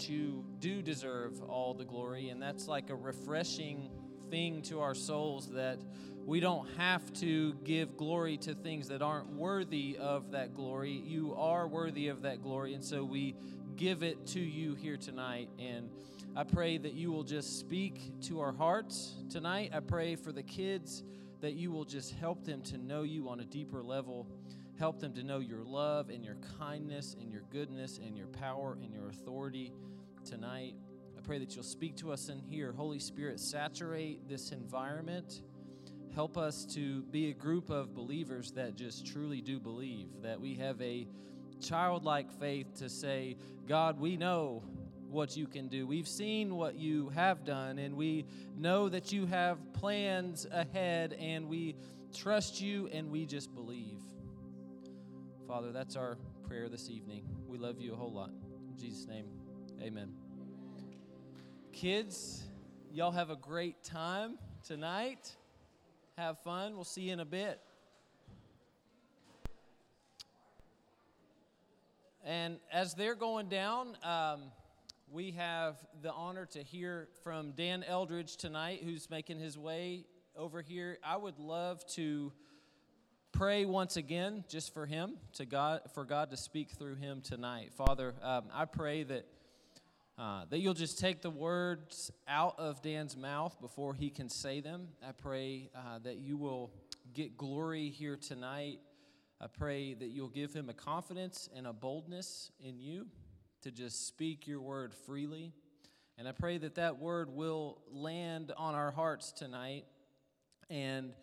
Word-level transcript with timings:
you 0.00 0.44
do 0.58 0.82
deserve 0.82 1.42
all 1.42 1.74
the 1.74 1.84
glory, 1.84 2.28
and 2.28 2.40
that's 2.40 2.68
like 2.68 2.90
a 2.90 2.94
refreshing 2.94 3.90
thing 4.30 4.62
to 4.62 4.80
our 4.80 4.94
souls 4.94 5.48
that 5.50 5.78
we 6.24 6.40
don't 6.40 6.66
have 6.76 7.12
to 7.12 7.54
give 7.64 7.96
glory 7.96 8.36
to 8.38 8.54
things 8.54 8.88
that 8.88 9.02
aren't 9.02 9.28
worthy 9.34 9.96
of 10.00 10.30
that 10.32 10.54
glory. 10.54 10.92
You 10.92 11.34
are 11.36 11.68
worthy 11.68 12.08
of 12.08 12.22
that 12.22 12.42
glory, 12.42 12.74
and 12.74 12.82
so 12.82 13.04
we 13.04 13.34
give 13.76 14.02
it 14.02 14.26
to 14.28 14.40
you 14.40 14.74
here 14.74 14.96
tonight. 14.96 15.48
And 15.58 15.90
I 16.36 16.44
pray 16.44 16.78
that 16.78 16.94
you 16.94 17.12
will 17.12 17.24
just 17.24 17.58
speak 17.58 18.20
to 18.22 18.40
our 18.40 18.52
hearts 18.52 19.14
tonight. 19.30 19.72
I 19.74 19.80
pray 19.80 20.16
for 20.16 20.32
the 20.32 20.42
kids 20.42 21.02
that 21.40 21.52
you 21.52 21.70
will 21.70 21.84
just 21.84 22.14
help 22.14 22.44
them 22.44 22.62
to 22.62 22.78
know 22.78 23.02
you 23.02 23.28
on 23.28 23.40
a 23.40 23.44
deeper 23.44 23.82
level. 23.82 24.26
Help 24.78 24.98
them 24.98 25.12
to 25.14 25.22
know 25.22 25.38
your 25.38 25.62
love 25.62 26.10
and 26.10 26.24
your 26.24 26.36
kindness 26.58 27.14
and 27.20 27.30
your 27.30 27.42
goodness 27.50 28.00
and 28.04 28.16
your 28.16 28.26
power 28.26 28.76
and 28.82 28.92
your 28.92 29.08
authority 29.08 29.72
tonight. 30.24 30.74
I 31.16 31.20
pray 31.20 31.38
that 31.38 31.54
you'll 31.54 31.64
speak 31.64 31.96
to 31.96 32.12
us 32.12 32.28
in 32.28 32.40
here. 32.40 32.72
Holy 32.72 32.98
Spirit, 32.98 33.38
saturate 33.38 34.28
this 34.28 34.50
environment. 34.50 35.42
Help 36.14 36.36
us 36.36 36.64
to 36.74 37.02
be 37.04 37.30
a 37.30 37.34
group 37.34 37.70
of 37.70 37.94
believers 37.94 38.52
that 38.52 38.74
just 38.76 39.06
truly 39.06 39.40
do 39.40 39.60
believe, 39.60 40.08
that 40.22 40.40
we 40.40 40.54
have 40.54 40.80
a 40.80 41.06
childlike 41.60 42.32
faith 42.40 42.66
to 42.78 42.88
say, 42.88 43.36
God, 43.66 43.98
we 43.98 44.16
know 44.16 44.62
what 45.08 45.36
you 45.36 45.46
can 45.46 45.68
do. 45.68 45.86
We've 45.86 46.08
seen 46.08 46.56
what 46.56 46.74
you 46.74 47.10
have 47.10 47.44
done, 47.44 47.78
and 47.78 47.96
we 47.96 48.26
know 48.56 48.88
that 48.88 49.12
you 49.12 49.26
have 49.26 49.58
plans 49.72 50.46
ahead, 50.50 51.14
and 51.14 51.48
we 51.48 51.76
trust 52.12 52.60
you 52.60 52.88
and 52.92 53.10
we 53.10 53.26
just 53.26 53.54
believe. 53.54 53.93
Father, 55.54 55.70
that's 55.70 55.94
our 55.94 56.18
prayer 56.48 56.68
this 56.68 56.90
evening. 56.90 57.22
We 57.46 57.58
love 57.58 57.78
you 57.78 57.92
a 57.92 57.96
whole 57.96 58.12
lot. 58.12 58.30
In 58.68 58.76
Jesus' 58.76 59.06
name, 59.06 59.26
amen. 59.80 60.12
Kids, 61.72 62.42
y'all 62.92 63.12
have 63.12 63.30
a 63.30 63.36
great 63.36 63.84
time 63.84 64.36
tonight. 64.66 65.30
Have 66.18 66.40
fun. 66.40 66.74
We'll 66.74 66.82
see 66.82 67.02
you 67.02 67.12
in 67.12 67.20
a 67.20 67.24
bit. 67.24 67.60
And 72.24 72.58
as 72.72 72.94
they're 72.94 73.14
going 73.14 73.48
down, 73.48 73.96
um, 74.02 74.50
we 75.12 75.30
have 75.30 75.76
the 76.02 76.10
honor 76.10 76.46
to 76.46 76.64
hear 76.64 77.06
from 77.22 77.52
Dan 77.52 77.84
Eldridge 77.84 78.38
tonight, 78.38 78.80
who's 78.82 79.08
making 79.08 79.38
his 79.38 79.56
way 79.56 80.04
over 80.36 80.62
here. 80.62 80.98
I 81.04 81.16
would 81.16 81.38
love 81.38 81.86
to 81.90 82.32
pray 83.34 83.64
once 83.64 83.96
again 83.96 84.44
just 84.48 84.72
for 84.72 84.86
him 84.86 85.14
to 85.32 85.44
god 85.44 85.80
for 85.92 86.04
god 86.04 86.30
to 86.30 86.36
speak 86.36 86.70
through 86.70 86.94
him 86.94 87.20
tonight. 87.20 87.72
Father 87.76 88.14
um, 88.22 88.44
i 88.54 88.64
pray 88.64 89.02
that 89.02 89.26
uh, 90.16 90.44
that 90.50 90.60
you'll 90.60 90.72
just 90.72 91.00
take 91.00 91.20
the 91.20 91.30
words 91.30 92.12
out 92.28 92.54
of 92.60 92.80
dan's 92.80 93.16
mouth 93.16 93.60
before 93.60 93.92
he 93.92 94.08
can 94.08 94.28
say 94.28 94.60
them. 94.60 94.86
I 95.04 95.10
pray 95.10 95.68
uh, 95.74 95.98
that 96.04 96.18
you 96.18 96.36
will 96.36 96.70
get 97.12 97.36
glory 97.36 97.90
here 97.90 98.16
tonight. 98.16 98.78
I 99.40 99.48
pray 99.48 99.94
that 99.94 100.10
you'll 100.10 100.28
give 100.28 100.52
him 100.52 100.68
a 100.68 100.74
confidence 100.74 101.48
and 101.56 101.66
a 101.66 101.72
boldness 101.72 102.52
in 102.64 102.78
you 102.78 103.08
to 103.62 103.72
just 103.72 104.06
speak 104.06 104.46
your 104.46 104.60
word 104.60 104.94
freely. 104.94 105.52
And 106.16 106.28
i 106.28 106.32
pray 106.32 106.58
that 106.58 106.76
that 106.76 107.00
word 107.00 107.30
will 107.34 107.82
land 107.90 108.52
on 108.56 108.76
our 108.76 108.92
hearts 108.92 109.32
tonight. 109.32 109.86
And 110.70 111.14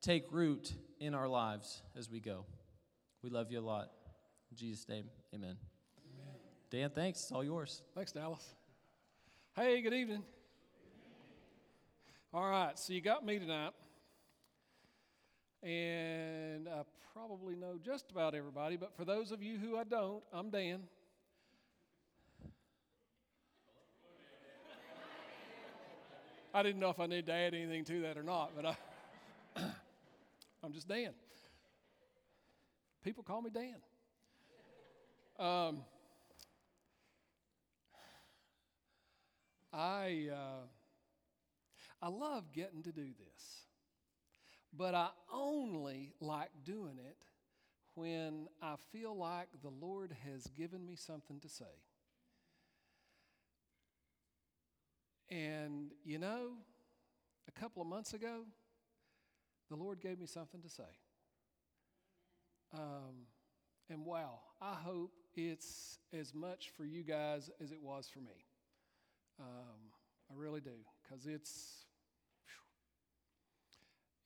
take 0.00 0.24
root 0.30 0.72
in 0.98 1.14
our 1.14 1.28
lives 1.28 1.82
as 1.96 2.10
we 2.10 2.20
go. 2.20 2.44
We 3.22 3.30
love 3.30 3.50
you 3.50 3.60
a 3.60 3.62
lot. 3.62 3.90
In 4.50 4.56
Jesus' 4.56 4.88
name, 4.88 5.04
amen. 5.34 5.56
amen. 5.56 6.34
Dan, 6.70 6.90
thanks. 6.90 7.20
It's 7.20 7.32
all 7.32 7.44
yours. 7.44 7.82
Thanks, 7.94 8.12
Dallas. 8.12 8.54
Hey, 9.54 9.82
good 9.82 9.92
evening. 9.92 10.22
All 12.32 12.48
right, 12.48 12.78
so 12.78 12.92
you 12.92 13.00
got 13.00 13.24
me 13.26 13.38
tonight. 13.38 13.72
And 15.62 16.68
I 16.68 16.82
probably 17.12 17.54
know 17.54 17.76
just 17.84 18.10
about 18.10 18.34
everybody, 18.34 18.76
but 18.76 18.96
for 18.96 19.04
those 19.04 19.32
of 19.32 19.42
you 19.42 19.58
who 19.58 19.76
I 19.76 19.84
don't, 19.84 20.22
I'm 20.32 20.48
Dan. 20.48 20.80
I 26.54 26.62
didn't 26.62 26.80
know 26.80 26.90
if 26.90 26.98
I 26.98 27.06
needed 27.06 27.26
to 27.26 27.32
add 27.32 27.54
anything 27.54 27.84
to 27.84 28.02
that 28.02 28.16
or 28.16 28.22
not, 28.22 28.52
but 28.56 28.66
I. 28.66 28.76
I'm 30.62 30.72
just 30.72 30.88
Dan. 30.88 31.12
People 33.02 33.24
call 33.24 33.40
me 33.40 33.50
Dan. 33.50 33.76
Um, 35.38 35.78
I, 39.72 40.28
uh, 40.30 40.66
I 42.02 42.08
love 42.08 42.52
getting 42.52 42.82
to 42.82 42.92
do 42.92 43.06
this, 43.18 43.62
but 44.76 44.94
I 44.94 45.08
only 45.32 46.12
like 46.20 46.50
doing 46.62 46.98
it 46.98 47.24
when 47.94 48.48
I 48.60 48.74
feel 48.92 49.16
like 49.16 49.48
the 49.62 49.70
Lord 49.70 50.14
has 50.26 50.46
given 50.48 50.84
me 50.84 50.94
something 50.96 51.40
to 51.40 51.48
say. 51.48 51.64
And 55.30 55.92
you 56.04 56.18
know, 56.18 56.50
a 57.48 57.60
couple 57.60 57.80
of 57.80 57.88
months 57.88 58.12
ago, 58.12 58.42
the 59.70 59.76
Lord 59.76 60.00
gave 60.00 60.18
me 60.18 60.26
something 60.26 60.60
to 60.62 60.68
say. 60.68 60.82
Um, 62.74 63.26
and 63.88 64.04
wow, 64.04 64.40
I 64.60 64.74
hope 64.74 65.12
it's 65.34 65.98
as 66.12 66.34
much 66.34 66.70
for 66.76 66.84
you 66.84 67.02
guys 67.02 67.50
as 67.62 67.70
it 67.70 67.80
was 67.80 68.08
for 68.12 68.18
me. 68.18 68.44
Um, 69.38 69.92
I 70.30 70.34
really 70.36 70.60
do, 70.60 70.76
because 71.02 71.26
it's, 71.26 71.84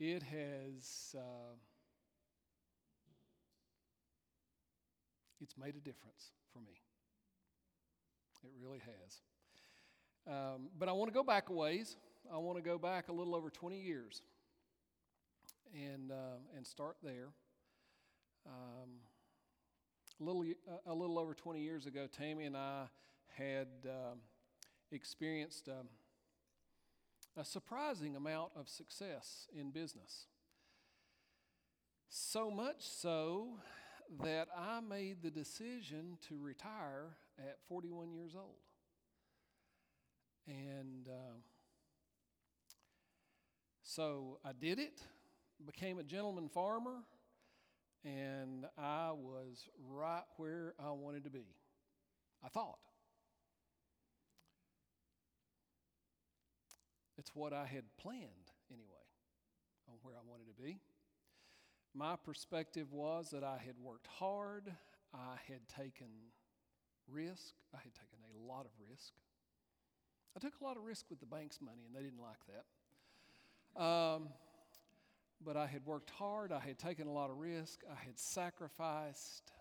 it 0.00 0.22
has, 0.22 1.14
uh, 1.16 1.54
it's 5.40 5.56
made 5.58 5.76
a 5.76 5.80
difference 5.80 6.32
for 6.52 6.60
me. 6.60 6.80
It 8.42 8.50
really 8.62 8.80
has. 8.80 9.20
Um, 10.26 10.68
but 10.78 10.88
I 10.88 10.92
want 10.92 11.10
to 11.10 11.14
go 11.14 11.22
back 11.22 11.50
a 11.50 11.52
ways. 11.52 11.96
I 12.32 12.38
want 12.38 12.56
to 12.56 12.62
go 12.62 12.78
back 12.78 13.08
a 13.08 13.12
little 13.12 13.34
over 13.34 13.50
20 13.50 13.78
years 13.78 14.22
and, 15.74 16.10
uh, 16.10 16.38
and 16.56 16.66
start 16.66 16.96
there. 17.02 17.28
Um, 18.46 19.00
a, 20.20 20.24
little, 20.24 20.44
uh, 20.68 20.92
a 20.92 20.94
little 20.94 21.18
over 21.18 21.34
20 21.34 21.60
years 21.60 21.86
ago, 21.86 22.06
Tammy 22.10 22.44
and 22.44 22.56
I 22.56 22.84
had 23.36 23.68
um, 23.84 24.18
experienced 24.92 25.68
um, 25.68 25.88
a 27.36 27.44
surprising 27.44 28.14
amount 28.14 28.52
of 28.54 28.68
success 28.68 29.48
in 29.54 29.70
business. 29.70 30.26
So 32.08 32.50
much 32.50 32.82
so 32.86 33.58
that 34.22 34.48
I 34.56 34.80
made 34.80 35.22
the 35.22 35.30
decision 35.30 36.18
to 36.28 36.38
retire 36.38 37.16
at 37.38 37.58
41 37.68 38.12
years 38.12 38.34
old. 38.36 38.60
And 40.46 41.08
uh, 41.08 41.38
so 43.82 44.38
I 44.44 44.52
did 44.52 44.78
it 44.78 45.00
became 45.64 45.98
a 45.98 46.02
gentleman 46.02 46.48
farmer, 46.48 47.02
and 48.04 48.66
I 48.78 49.12
was 49.12 49.68
right 49.90 50.22
where 50.36 50.74
I 50.78 50.90
wanted 50.92 51.24
to 51.24 51.30
be. 51.30 51.46
I 52.44 52.48
thought. 52.48 52.78
It's 57.16 57.30
what 57.34 57.52
I 57.52 57.64
had 57.64 57.84
planned, 57.96 58.50
anyway, 58.70 59.06
on 59.88 59.94
where 60.02 60.14
I 60.14 60.28
wanted 60.28 60.46
to 60.48 60.62
be. 60.62 60.80
My 61.94 62.16
perspective 62.16 62.92
was 62.92 63.30
that 63.30 63.44
I 63.44 63.56
had 63.64 63.76
worked 63.80 64.08
hard, 64.08 64.72
I 65.14 65.36
had 65.48 65.60
taken 65.68 66.08
risk, 67.08 67.54
I 67.72 67.78
had 67.78 67.94
taken 67.94 68.18
a 68.34 68.52
lot 68.52 68.66
of 68.66 68.72
risk. 68.90 69.12
I 70.36 70.40
took 70.40 70.54
a 70.60 70.64
lot 70.64 70.76
of 70.76 70.82
risk 70.82 71.06
with 71.08 71.20
the 71.20 71.26
bank's 71.26 71.60
money, 71.60 71.82
and 71.86 71.94
they 71.94 72.02
didn't 72.02 72.20
like 72.20 72.42
that. 72.50 73.80
Um, 73.80 74.28
but 75.44 75.56
I 75.56 75.66
had 75.66 75.84
worked 75.84 76.10
hard, 76.10 76.52
I 76.52 76.60
had 76.60 76.78
taken 76.78 77.06
a 77.06 77.12
lot 77.12 77.30
of 77.30 77.38
risk, 77.38 77.80
I 77.90 78.04
had 78.04 78.18
sacrificed. 78.18 79.52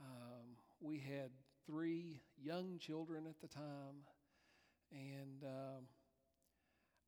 Um, 0.00 0.56
we 0.80 0.98
had 0.98 1.30
three 1.66 2.20
young 2.42 2.78
children 2.78 3.26
at 3.26 3.40
the 3.40 3.48
time, 3.48 4.04
and 4.92 5.44
um, 5.44 5.84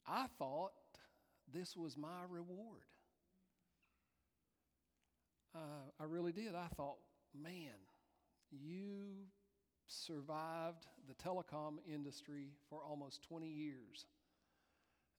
I 0.07 0.27
thought 0.39 0.73
this 1.53 1.77
was 1.77 1.97
my 1.97 2.23
reward. 2.29 2.83
Uh, 5.55 5.91
I 6.01 6.05
really 6.05 6.33
did. 6.33 6.55
I 6.55 6.69
thought, 6.77 6.97
man, 7.35 7.77
you 8.51 9.27
survived 9.87 10.87
the 11.07 11.15
telecom 11.15 11.77
industry 11.93 12.53
for 12.69 12.81
almost 12.89 13.23
20 13.29 13.47
years 13.47 14.07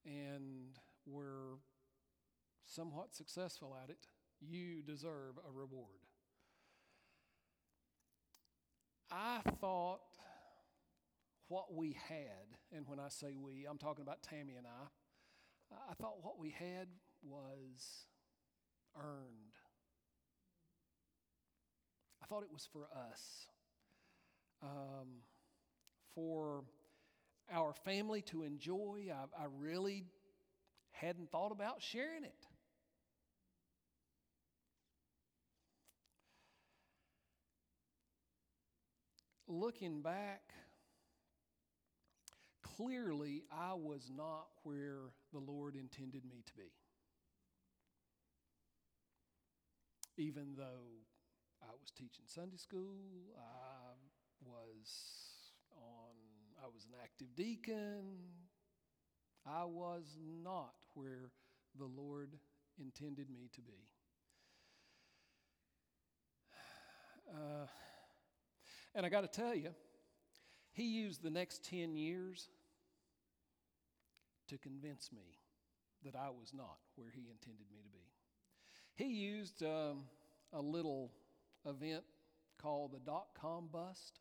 and 0.06 0.80
were 1.06 1.58
somewhat 2.66 3.14
successful 3.14 3.76
at 3.82 3.90
it, 3.90 4.08
you 4.40 4.82
deserve 4.82 5.38
a 5.48 5.52
reward. 5.52 6.08
I 9.12 9.42
thought 9.60 10.02
what 11.48 11.74
we 11.74 11.96
had, 12.08 12.58
and 12.76 12.88
when 12.88 13.00
I 13.00 13.10
say 13.10 13.36
we, 13.36 13.68
I'm 13.70 13.78
talking 13.78 14.02
about 14.02 14.24
Tammy 14.24 14.56
and 14.56 14.66
I, 14.66 14.88
I 15.90 15.94
thought 15.96 16.24
what 16.24 16.40
we 16.40 16.50
had 16.50 16.88
was 17.22 18.08
earned. 18.98 19.54
I 22.22 22.26
thought 22.26 22.44
it 22.44 22.52
was 22.52 22.68
for 22.72 22.88
us. 23.12 23.48
Um, 24.62 25.22
for 26.16 26.64
our 27.52 27.74
family 27.74 28.22
to 28.24 28.44
enjoy, 28.44 29.12
I, 29.12 29.44
I 29.44 29.48
really 29.60 30.06
hadn't 30.92 31.32
thought 31.32 31.52
about 31.52 31.82
sharing 31.82 32.24
it. 32.24 32.48
Looking 39.54 40.02
back, 40.02 40.52
clearly 42.64 43.44
I 43.52 43.76
was 43.76 44.10
not 44.12 44.48
where 44.64 45.12
the 45.32 45.38
Lord 45.38 45.76
intended 45.76 46.26
me 46.26 46.42
to 46.48 46.54
be. 46.56 46.72
Even 50.18 50.56
though 50.58 51.06
I 51.62 51.70
was 51.80 51.92
teaching 51.92 52.26
Sunday 52.26 52.58
school, 52.58 52.98
I 53.38 53.94
was 54.44 54.90
on 55.72 56.16
I 56.64 56.68
was 56.74 56.86
an 56.86 56.96
active 57.04 57.36
deacon. 57.36 58.06
I 59.46 59.66
was 59.66 60.18
not 60.44 60.74
where 60.96 61.30
the 61.78 61.86
Lord 61.86 62.40
intended 62.80 63.30
me 63.30 63.50
to 63.54 63.62
be. 63.62 63.74
Uh, 67.34 67.66
and 68.96 69.06
I 69.06 69.10
got 69.10 69.22
to 69.22 69.28
tell 69.28 69.56
you, 69.56 69.70
he 70.72 70.84
used 70.84 71.24
the 71.24 71.30
next 71.30 71.64
10 71.70 71.96
years 71.96 72.50
to 74.50 74.58
convince 74.58 75.12
me 75.12 75.38
that 76.04 76.16
I 76.16 76.30
was 76.30 76.54
not 76.54 76.78
where 76.96 77.10
he 77.10 77.22
intended 77.30 77.66
me 77.72 77.80
to 77.82 77.90
be. 77.90 78.04
He 78.96 79.14
used 79.14 79.64
um, 79.64 80.04
a 80.52 80.62
little 80.62 81.12
event 81.66 82.04
called 82.62 82.92
the 82.92 83.00
dot 83.00 83.28
com 83.40 83.70
bust 83.72 84.20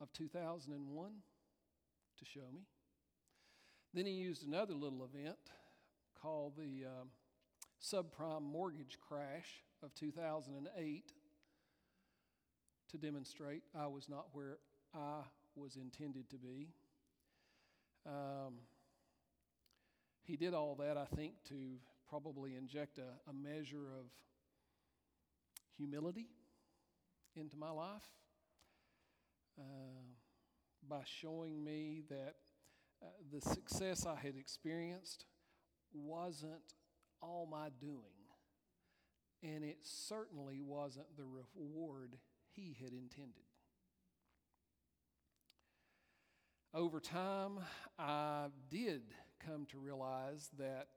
of 0.00 0.12
2001 0.12 1.10
to 2.18 2.24
show 2.24 2.40
me. 2.52 2.62
Then 3.94 4.06
he 4.06 4.12
used 4.12 4.46
another 4.46 4.74
little 4.74 5.04
event 5.04 5.36
called 6.20 6.54
the 6.56 6.86
um, 6.86 7.08
subprime 7.82 8.42
mortgage 8.42 8.98
crash 9.06 9.62
of 9.82 9.94
2008 9.94 11.12
to 12.92 12.98
demonstrate 12.98 13.62
I 13.74 13.86
was 13.86 14.08
not 14.08 14.26
where 14.32 14.58
I 14.94 15.22
was 15.56 15.76
intended 15.76 16.28
to 16.30 16.36
be. 16.36 16.68
Um, 18.06 18.58
he 20.24 20.36
did 20.36 20.54
all 20.54 20.76
that, 20.76 20.96
I 20.96 21.06
think, 21.16 21.34
to 21.48 21.78
probably 22.08 22.54
inject 22.56 22.98
a, 22.98 23.30
a 23.30 23.32
measure 23.32 23.86
of 23.98 24.06
humility 25.76 26.28
into 27.34 27.56
my 27.56 27.70
life 27.70 28.02
uh, 29.58 29.62
by 30.88 31.00
showing 31.04 31.64
me 31.64 32.02
that 32.10 32.34
uh, 33.02 33.06
the 33.32 33.40
success 33.40 34.06
I 34.06 34.16
had 34.20 34.36
experienced 34.36 35.24
wasn't 35.94 36.74
all 37.20 37.48
my 37.50 37.68
doing, 37.80 38.28
and 39.42 39.64
it 39.64 39.78
certainly 39.82 40.60
wasn't 40.60 41.16
the 41.16 41.24
reward 41.24 42.16
he 42.54 42.76
had 42.82 42.92
intended. 42.92 43.44
Over 46.74 47.00
time, 47.00 47.58
I 47.98 48.46
did 48.70 49.02
come 49.44 49.66
to 49.66 49.78
realize 49.78 50.48
that 50.58 50.88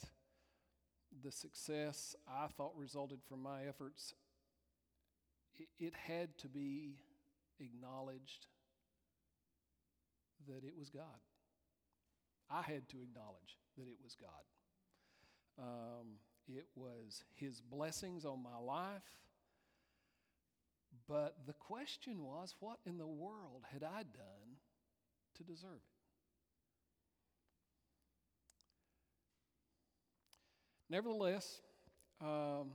the 1.23 1.31
success 1.31 2.15
I 2.27 2.47
thought 2.47 2.73
resulted 2.77 3.19
from 3.27 3.41
my 3.41 3.65
efforts, 3.67 4.13
it, 5.79 5.93
had 6.07 6.37
to 6.39 6.47
be 6.47 6.95
acknowledged 7.59 8.47
that 10.47 10.63
it 10.63 10.73
was 10.77 10.89
God. 10.89 11.03
I 12.49 12.61
had 12.61 12.87
to 12.89 12.97
acknowledge 13.01 13.57
that 13.77 13.87
it 13.87 13.97
was 14.03 14.15
God. 14.15 14.29
Um, 15.57 16.07
it 16.47 16.67
was 16.75 17.23
His 17.33 17.61
blessings 17.61 18.25
on 18.25 18.43
my 18.43 18.57
life. 18.57 19.03
But 21.07 21.35
the 21.45 21.53
question 21.53 22.23
was, 22.23 22.55
what 22.59 22.79
in 22.85 22.97
the 22.97 23.05
world 23.05 23.63
had 23.71 23.83
I 23.83 24.03
done 24.03 24.57
to 25.37 25.43
deserve 25.43 25.71
it? 25.75 25.95
Nevertheless, 30.89 31.61
um, 32.21 32.71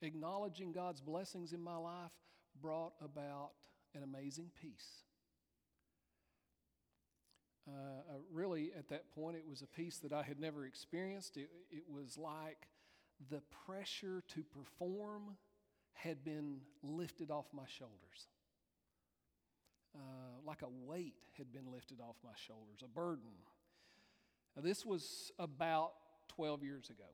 acknowledging 0.00 0.72
God's 0.72 1.00
blessings 1.00 1.52
in 1.52 1.62
my 1.62 1.76
life 1.76 2.10
brought 2.60 2.92
about 3.00 3.50
an 3.94 4.02
amazing 4.02 4.50
peace. 4.60 5.04
Uh, 7.68 7.70
uh, 7.70 8.18
really, 8.32 8.72
at 8.76 8.88
that 8.88 9.10
point, 9.12 9.36
it 9.36 9.44
was 9.48 9.62
a 9.62 9.66
peace 9.66 9.98
that 9.98 10.12
I 10.12 10.22
had 10.22 10.40
never 10.40 10.66
experienced. 10.66 11.36
It, 11.36 11.50
it 11.70 11.84
was 11.88 12.18
like 12.18 12.66
the 13.30 13.40
pressure 13.66 14.24
to 14.34 14.42
perform 14.42 15.36
had 15.94 16.24
been 16.24 16.58
lifted 16.82 17.30
off 17.30 17.46
my 17.52 17.66
shoulders. 17.66 18.28
Uh, 19.94 19.98
like 20.46 20.62
a 20.62 20.68
weight 20.68 21.14
had 21.36 21.52
been 21.52 21.70
lifted 21.70 22.00
off 22.00 22.16
my 22.24 22.30
shoulders, 22.34 22.82
a 22.82 22.88
burden. 22.88 23.30
Now, 24.56 24.62
this 24.62 24.86
was 24.86 25.32
about 25.38 25.92
12 26.28 26.62
years 26.64 26.90
ago. 26.90 27.04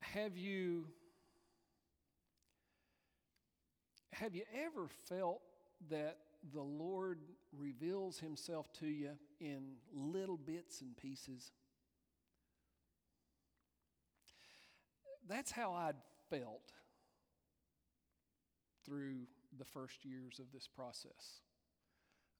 Have 0.00 0.36
you 0.36 0.86
have 4.12 4.34
you 4.34 4.42
ever 4.64 4.86
felt 5.08 5.40
that 5.90 6.18
the 6.52 6.60
Lord 6.60 7.18
reveals 7.58 8.18
himself 8.18 8.72
to 8.74 8.86
you 8.86 9.10
in 9.40 9.72
little 9.92 10.36
bits 10.36 10.80
and 10.82 10.96
pieces? 10.96 11.50
That's 15.32 15.50
how 15.50 15.72
I'd 15.72 15.96
felt 16.28 16.72
through 18.84 19.20
the 19.58 19.64
first 19.64 20.04
years 20.04 20.38
of 20.38 20.44
this 20.52 20.68
process. 20.68 21.40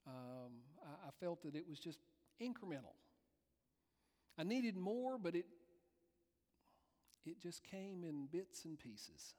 Um, 0.07 0.53
I, 0.85 1.09
I 1.09 1.11
felt 1.19 1.43
that 1.45 1.55
it 1.55 1.65
was 1.67 1.79
just 1.79 2.01
incremental. 2.39 2.93
I 4.39 4.43
needed 4.43 4.77
more, 4.77 5.17
but 5.17 5.35
it, 5.35 5.47
it 7.25 7.41
just 7.41 7.65
came 7.65 8.05
in 8.05 8.27
bits 8.31 8.67
and 8.67 8.79
pieces. 8.79 9.37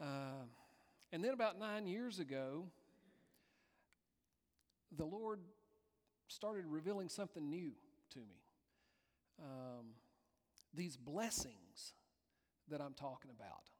Uh, 0.00 0.46
and 1.12 1.22
then 1.22 1.34
about 1.34 1.56
nine 1.56 1.86
years 1.86 2.18
ago, 2.18 2.64
the 4.96 5.04
Lord 5.04 5.38
started 6.26 6.64
revealing 6.66 7.08
something 7.08 7.48
new 7.48 7.70
to 8.10 8.18
me. 8.18 8.42
Um, 9.40 9.86
these 10.74 10.96
blessings 10.96 11.67
that 12.70 12.80
I'm 12.80 12.94
talking 12.94 13.30
about, 13.30 13.70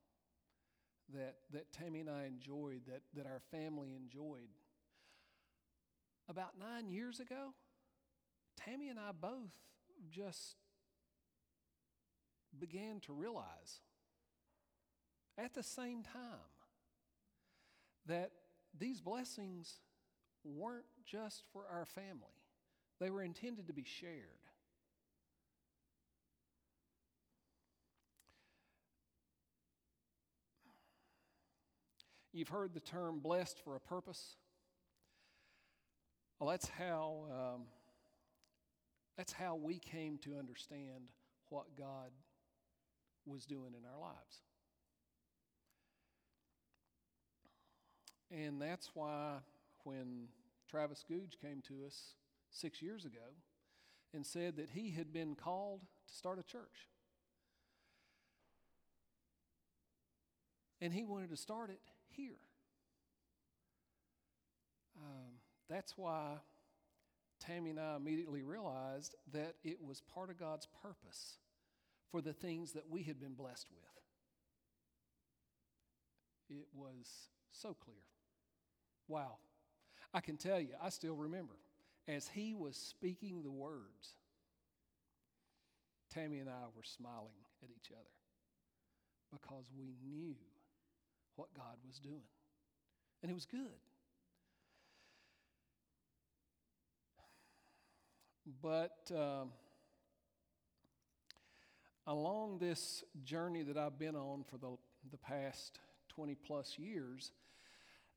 that, 1.14 1.36
that 1.52 1.72
Tammy 1.72 2.00
and 2.00 2.10
I 2.10 2.26
enjoyed, 2.26 2.82
that, 2.86 3.02
that 3.14 3.26
our 3.26 3.40
family 3.50 3.94
enjoyed. 3.94 4.48
About 6.28 6.58
nine 6.58 6.90
years 6.90 7.20
ago, 7.20 7.54
Tammy 8.56 8.88
and 8.88 8.98
I 8.98 9.12
both 9.18 9.56
just 10.10 10.56
began 12.58 13.00
to 13.00 13.12
realize 13.12 13.80
at 15.38 15.54
the 15.54 15.62
same 15.62 16.02
time 16.02 16.50
that 18.06 18.32
these 18.78 19.00
blessings 19.00 19.76
weren't 20.44 20.84
just 21.04 21.44
for 21.52 21.64
our 21.70 21.86
family, 21.86 22.42
they 23.00 23.10
were 23.10 23.22
intended 23.22 23.68
to 23.68 23.72
be 23.72 23.84
shared. 23.84 24.37
You've 32.38 32.50
heard 32.50 32.72
the 32.72 32.78
term 32.78 33.18
blessed 33.18 33.58
for 33.64 33.74
a 33.74 33.80
purpose. 33.80 34.36
Well, 36.38 36.48
that's 36.48 36.68
how, 36.68 37.24
um, 37.32 37.62
that's 39.16 39.32
how 39.32 39.56
we 39.56 39.80
came 39.80 40.18
to 40.18 40.38
understand 40.38 41.08
what 41.48 41.76
God 41.76 42.12
was 43.26 43.44
doing 43.44 43.74
in 43.76 43.84
our 43.84 44.00
lives. 44.00 44.42
And 48.30 48.62
that's 48.62 48.90
why 48.94 49.38
when 49.82 50.28
Travis 50.70 51.04
Googe 51.10 51.40
came 51.42 51.60
to 51.66 51.86
us 51.86 52.14
six 52.52 52.80
years 52.80 53.04
ago 53.04 53.34
and 54.14 54.24
said 54.24 54.58
that 54.58 54.70
he 54.70 54.92
had 54.92 55.12
been 55.12 55.34
called 55.34 55.80
to 56.06 56.14
start 56.14 56.38
a 56.38 56.44
church. 56.44 56.86
And 60.80 60.94
he 60.94 61.02
wanted 61.02 61.30
to 61.30 61.36
start 61.36 61.70
it 61.70 61.80
here 62.18 62.36
Um, 65.00 65.34
that's 65.68 65.96
why 65.96 66.38
Tammy 67.40 67.70
and 67.70 67.80
I 67.80 67.96
immediately 67.96 68.42
realized 68.42 69.14
that 69.32 69.54
it 69.62 69.78
was 69.82 70.02
part 70.12 70.30
of 70.30 70.38
God's 70.38 70.66
purpose 70.82 71.38
for 72.10 72.20
the 72.20 72.32
things 72.32 72.72
that 72.72 72.88
we 72.88 73.02
had 73.02 73.20
been 73.20 73.34
blessed 73.34 73.68
with. 73.70 73.78
It 76.58 76.66
was 76.74 77.06
so 77.52 77.74
clear. 77.74 77.96
Wow. 79.06 79.36
I 80.14 80.20
can 80.20 80.36
tell 80.36 80.58
you, 80.58 80.70
I 80.82 80.88
still 80.88 81.14
remember 81.14 81.54
as 82.06 82.28
he 82.28 82.54
was 82.54 82.76
speaking 82.76 83.42
the 83.42 83.50
words, 83.50 84.14
Tammy 86.12 86.38
and 86.38 86.48
I 86.48 86.64
were 86.74 86.82
smiling 86.82 87.44
at 87.62 87.68
each 87.70 87.92
other 87.92 88.08
because 89.30 89.66
we 89.76 89.92
knew 90.08 90.34
what 91.38 91.54
God 91.54 91.76
was 91.86 91.98
doing. 92.00 92.26
And 93.22 93.30
it 93.30 93.34
was 93.34 93.46
good. 93.46 93.60
But 98.60 99.10
um, 99.14 99.50
along 102.06 102.58
this 102.58 103.04
journey 103.22 103.62
that 103.62 103.76
I've 103.76 103.98
been 103.98 104.16
on 104.16 104.44
for 104.50 104.56
the, 104.56 104.76
the 105.10 105.18
past 105.18 105.78
20 106.08 106.34
plus 106.34 106.76
years, 106.78 107.30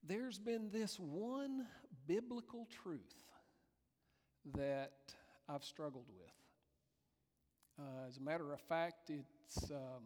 there's 0.03 0.39
been 0.39 0.69
this 0.71 0.97
one 0.99 1.67
biblical 2.07 2.67
truth 2.83 3.13
that 4.55 5.13
I've 5.47 5.63
struggled 5.63 6.07
with. 6.17 6.31
Uh, 7.79 8.07
as 8.07 8.17
a 8.17 8.21
matter 8.21 8.51
of 8.51 8.61
fact, 8.61 9.09
it's, 9.09 9.69
um, 9.71 10.03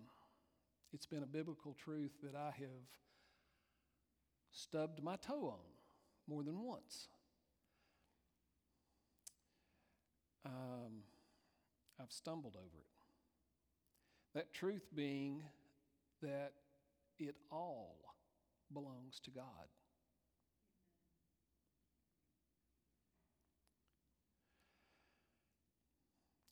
it's 0.91 1.05
been 1.05 1.23
a 1.23 1.27
biblical 1.27 1.75
truth 1.81 2.11
that 2.23 2.35
I 2.35 2.51
have 2.57 3.04
stubbed 4.55 5.03
my 5.03 5.17
toe 5.17 5.49
on 5.49 5.65
more 6.27 6.43
than 6.43 6.63
once. 6.63 7.09
Um, 10.45 11.03
I've 11.99 12.11
stumbled 12.11 12.55
over 12.55 12.79
it. 12.79 12.87
That 14.33 14.53
truth 14.53 14.87
being 14.95 15.43
that 16.21 16.53
it 17.19 17.35
all 17.51 17.97
belongs 18.73 19.19
to 19.25 19.31
God. 19.31 19.43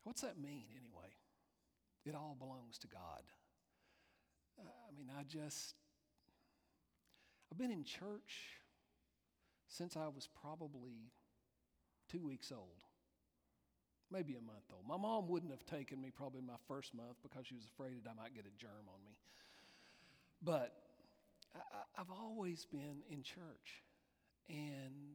What's 0.03 0.21
that 0.21 0.37
mean, 0.37 0.65
anyway? 0.71 1.13
It 2.05 2.15
all 2.15 2.35
belongs 2.37 2.77
to 2.79 2.87
God. 2.87 3.23
Uh, 4.59 4.63
I 4.63 4.95
mean, 4.95 5.09
I 5.17 5.23
just, 5.23 5.75
I've 7.53 7.59
been 7.59 7.69
in 7.69 7.83
church 7.83 8.57
since 9.67 9.95
I 9.95 10.07
was 10.07 10.27
probably 10.41 11.11
two 12.11 12.25
weeks 12.25 12.51
old, 12.51 12.81
maybe 14.11 14.33
a 14.33 14.41
month 14.41 14.63
old. 14.73 14.87
My 14.87 14.97
mom 14.97 15.27
wouldn't 15.27 15.51
have 15.51 15.63
taken 15.63 16.01
me 16.01 16.09
probably 16.09 16.41
my 16.41 16.55
first 16.67 16.95
month 16.95 17.17
because 17.21 17.45
she 17.45 17.53
was 17.53 17.65
afraid 17.65 18.05
that 18.05 18.09
I 18.09 18.23
might 18.23 18.33
get 18.33 18.45
a 18.47 18.59
germ 18.59 18.87
on 18.87 19.05
me. 19.05 19.11
But 20.41 20.73
I, 21.55 21.99
have 21.99 22.09
always 22.09 22.65
been 22.65 23.03
in 23.07 23.21
church, 23.21 23.83
and 24.49 25.13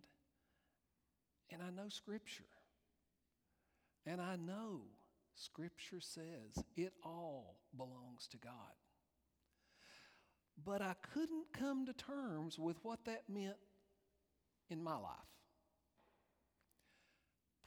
and 1.51 1.61
I 1.61 1.71
know 1.71 1.89
Scripture. 1.89 2.45
And 4.07 4.21
I 4.21 4.37
know 4.37 4.83
Scripture 5.35 6.01
says 6.01 6.65
it 6.77 6.93
all 7.05 7.57
belongs 7.77 8.29
to 8.31 8.37
God. 8.37 8.53
But 10.65 10.83
I 10.83 10.95
couldn't 11.15 11.53
come 11.53 11.87
to 11.87 11.93
terms 11.93 12.59
with 12.59 12.77
what 12.83 13.05
that 13.05 13.23
meant 13.29 13.57
in 14.69 14.83
my 14.83 14.97
life. 14.97 15.13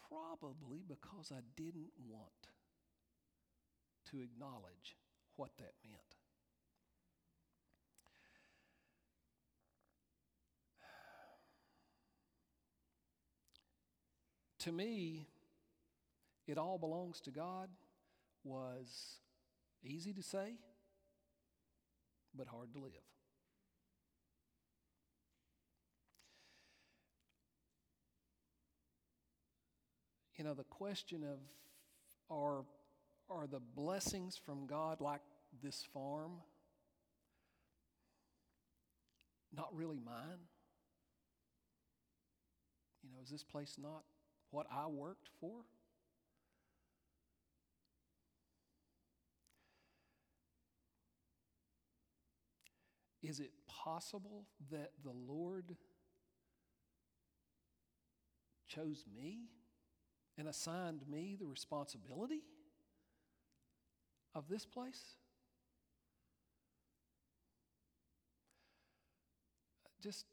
Probably 0.10 0.84
because 0.88 1.32
I 1.32 1.42
didn't 1.56 1.92
want 2.10 2.50
to 4.12 4.22
acknowledge 4.22 4.98
what 5.38 5.52
that 5.58 5.74
meant. 5.90 6.02
To 14.60 14.72
me, 14.72 15.28
it 16.46 16.58
all 16.60 16.78
belongs 16.78 17.20
to 17.22 17.32
God 17.32 17.70
was 18.44 19.18
easy 19.84 20.14
to 20.14 20.22
say, 20.22 20.60
but 22.36 22.48
hard 22.48 22.74
to 22.74 22.80
live. 22.80 22.92
You 30.38 30.44
know, 30.46 30.54
the 30.54 30.64
question 30.64 31.24
of 31.24 31.40
are, 32.30 32.64
are 33.30 33.46
the 33.48 33.60
blessings 33.60 34.38
from 34.44 34.66
God 34.66 35.00
like 35.00 35.22
this 35.62 35.84
farm 35.94 36.42
not 39.56 39.70
really 39.76 40.00
mine? 40.00 40.40
You 43.04 43.10
know, 43.10 43.18
is 43.24 43.30
this 43.30 43.44
place 43.44 43.76
not 43.78 44.04
what 44.50 44.66
I 44.72 44.88
worked 44.88 45.30
for? 45.40 45.66
Is 53.24 53.40
it 53.40 53.52
possible 53.68 54.46
that 54.72 54.92
the 55.04 55.12
Lord 55.12 55.76
chose 58.68 59.06
me 59.16 59.50
and 60.38 60.48
assigned 60.48 61.08
me 61.08 61.38
the 61.40 61.46
responsibility 61.46 62.42
of 64.34 64.48
this 64.50 64.66
place? 64.66 65.18
Just 70.02 70.26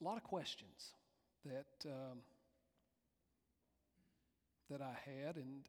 a 0.00 0.04
lot 0.04 0.18
of 0.18 0.22
questions 0.22 0.92
that 1.46 1.88
um, 1.88 2.18
that 4.68 4.82
I 4.82 4.96
had, 5.04 5.36
and 5.36 5.62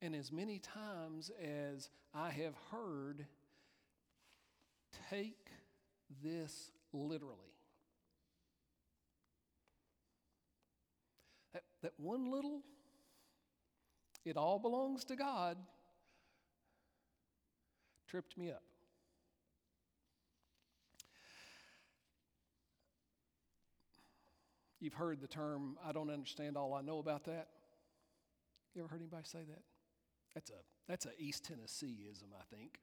and 0.00 0.14
as 0.14 0.32
many 0.32 0.58
times 0.58 1.30
as 1.42 1.90
I 2.14 2.30
have 2.30 2.54
heard 2.70 3.26
take 5.10 5.50
this 6.22 6.70
literally. 6.92 7.36
That, 11.52 11.62
that 11.82 11.92
one 11.96 12.30
little, 12.30 12.62
it 14.24 14.36
all 14.36 14.58
belongs 14.58 15.04
to 15.06 15.16
God, 15.16 15.56
tripped 18.08 18.36
me 18.36 18.50
up. 18.50 18.62
You've 24.80 24.94
heard 24.94 25.20
the 25.20 25.28
term, 25.28 25.76
I 25.84 25.92
don't 25.92 26.10
understand 26.10 26.56
all 26.56 26.72
I 26.72 26.80
know 26.80 26.98
about 26.98 27.24
that. 27.24 27.48
You 28.74 28.82
ever 28.82 28.88
heard 28.88 29.00
anybody 29.00 29.24
say 29.26 29.40
that? 29.46 29.62
That's 30.34 30.50
a 30.50 30.54
that's 30.88 31.06
a 31.06 31.10
East 31.18 31.44
Tennesseeism, 31.44 32.28
I 32.34 32.42
think. 32.54 32.80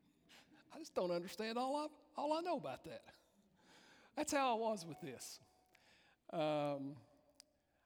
I 0.73 0.79
just 0.79 0.93
don't 0.93 1.11
understand 1.11 1.57
all 1.57 1.75
I, 1.75 1.87
all 2.19 2.33
I 2.33 2.41
know 2.41 2.57
about 2.57 2.83
that. 2.85 3.03
That's 4.15 4.31
how 4.31 4.55
I 4.55 4.59
was 4.59 4.85
with 4.85 4.99
this. 5.01 5.39
Um, 6.33 6.95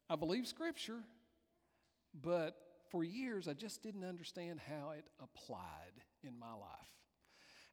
I 0.10 0.16
believe 0.16 0.48
Scripture, 0.48 1.00
but 2.22 2.56
for 2.90 3.04
years 3.04 3.48
I 3.48 3.54
just 3.54 3.84
didn't 3.84 4.04
understand 4.04 4.60
how 4.68 4.92
it 4.92 5.06
applied 5.22 5.94
in 6.24 6.38
my 6.38 6.52
life. 6.52 6.88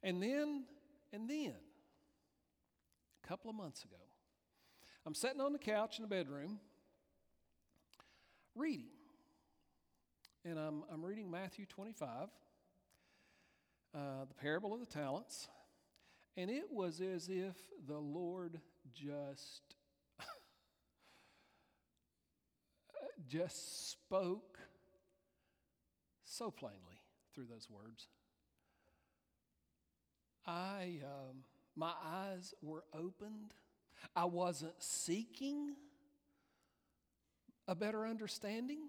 And 0.02 0.22
then, 0.22 0.64
and 1.12 1.28
then, 1.28 1.54
a 3.24 3.26
couple 3.26 3.50
of 3.50 3.56
months 3.56 3.84
ago, 3.84 3.96
I'm 5.06 5.14
sitting 5.14 5.40
on 5.40 5.52
the 5.52 5.58
couch 5.58 5.98
in 5.98 6.02
the 6.02 6.08
bedroom 6.08 6.60
reading. 8.54 8.90
And 10.44 10.58
I'm, 10.58 10.82
I'm 10.92 11.04
reading 11.04 11.30
Matthew 11.30 11.66
25 11.66 12.28
uh, 13.94 14.24
the 14.26 14.34
parable 14.34 14.74
of 14.74 14.80
the 14.80 14.86
talents, 14.86 15.48
and 16.36 16.50
it 16.50 16.70
was 16.70 17.00
as 17.00 17.28
if 17.28 17.56
the 17.86 17.98
Lord 17.98 18.60
just 18.94 19.62
just 23.28 23.90
spoke 23.90 24.58
so 26.24 26.50
plainly 26.50 27.00
through 27.34 27.46
those 27.46 27.68
words. 27.70 28.08
I, 30.46 31.00
um, 31.04 31.44
my 31.76 31.92
eyes 32.04 32.54
were 32.62 32.84
opened. 32.94 33.52
I 34.16 34.24
wasn't 34.24 34.82
seeking 34.82 35.74
a 37.66 37.74
better 37.74 38.06
understanding. 38.06 38.88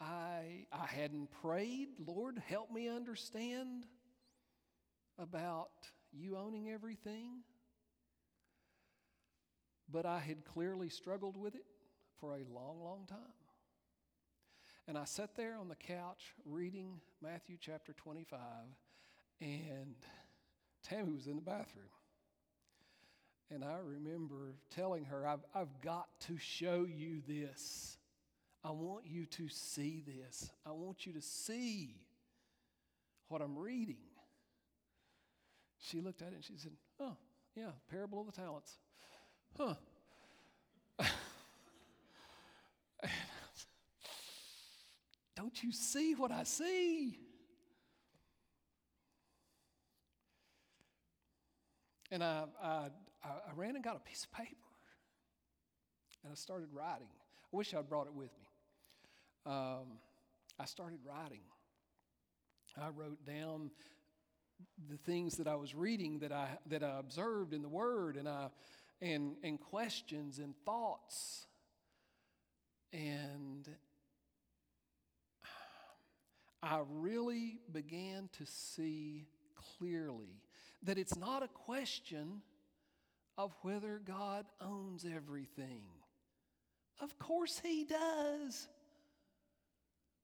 I, 0.00 0.66
I 0.72 0.86
hadn't 0.86 1.30
prayed, 1.42 1.88
Lord, 2.06 2.40
help 2.46 2.70
me 2.70 2.88
understand 2.88 3.84
about 5.18 5.70
you 6.12 6.36
owning 6.36 6.70
everything. 6.70 7.42
But 9.90 10.06
I 10.06 10.18
had 10.20 10.44
clearly 10.44 10.88
struggled 10.88 11.36
with 11.36 11.54
it 11.54 11.64
for 12.20 12.34
a 12.34 12.44
long, 12.54 12.82
long 12.82 13.06
time. 13.08 13.18
And 14.86 14.96
I 14.96 15.04
sat 15.04 15.36
there 15.36 15.56
on 15.58 15.68
the 15.68 15.76
couch 15.76 16.34
reading 16.44 17.00
Matthew 17.22 17.56
chapter 17.60 17.92
25, 17.92 18.38
and 19.40 19.94
Tammy 20.82 21.12
was 21.12 21.26
in 21.26 21.36
the 21.36 21.42
bathroom. 21.42 21.90
And 23.50 23.64
I 23.64 23.78
remember 23.82 24.54
telling 24.70 25.04
her, 25.06 25.26
I've, 25.26 25.44
I've 25.54 25.80
got 25.82 26.08
to 26.26 26.38
show 26.38 26.86
you 26.88 27.22
this. 27.26 27.96
I 28.64 28.70
want 28.70 29.06
you 29.06 29.26
to 29.26 29.48
see 29.48 30.02
this. 30.06 30.50
I 30.66 30.72
want 30.72 31.06
you 31.06 31.12
to 31.12 31.22
see 31.22 31.94
what 33.28 33.40
I'm 33.40 33.56
reading. 33.56 33.96
She 35.80 36.00
looked 36.00 36.22
at 36.22 36.28
it 36.28 36.34
and 36.34 36.44
she 36.44 36.56
said, 36.56 36.72
Oh, 37.00 37.16
yeah, 37.54 37.70
parable 37.90 38.20
of 38.20 38.26
the 38.26 38.32
talents. 38.32 38.78
Huh. 39.56 39.74
Don't 45.36 45.62
you 45.62 45.70
see 45.72 46.14
what 46.14 46.32
I 46.32 46.42
see? 46.42 47.20
And 52.10 52.24
I, 52.24 52.44
I, 52.62 52.88
I 53.24 53.52
ran 53.54 53.76
and 53.76 53.84
got 53.84 53.96
a 53.96 54.00
piece 54.00 54.24
of 54.24 54.32
paper 54.32 54.56
and 56.24 56.32
I 56.32 56.34
started 56.34 56.68
writing. 56.72 57.06
I 57.52 57.56
wish 57.56 57.72
I'd 57.74 57.88
brought 57.88 58.06
it 58.06 58.14
with 58.14 58.30
me. 58.40 58.47
Um, 59.46 59.98
I 60.58 60.64
started 60.64 60.98
writing. 61.04 61.42
I 62.80 62.88
wrote 62.88 63.24
down 63.26 63.70
the 64.90 64.96
things 64.96 65.36
that 65.36 65.46
I 65.46 65.54
was 65.54 65.74
reading 65.74 66.20
that 66.20 66.32
I, 66.32 66.48
that 66.66 66.82
I 66.82 66.98
observed 66.98 67.54
in 67.54 67.62
the 67.62 67.68
Word 67.68 68.16
and, 68.16 68.28
I, 68.28 68.48
and, 69.00 69.36
and 69.42 69.60
questions 69.60 70.38
and 70.38 70.54
thoughts. 70.64 71.46
And 72.92 73.68
I 76.62 76.80
really 76.88 77.60
began 77.72 78.28
to 78.38 78.46
see 78.46 79.26
clearly 79.78 80.42
that 80.82 80.98
it's 80.98 81.16
not 81.16 81.42
a 81.42 81.48
question 81.48 82.42
of 83.36 83.52
whether 83.62 84.00
God 84.04 84.46
owns 84.60 85.04
everything. 85.04 85.82
Of 87.00 87.16
course, 87.18 87.60
He 87.64 87.84
does. 87.84 88.68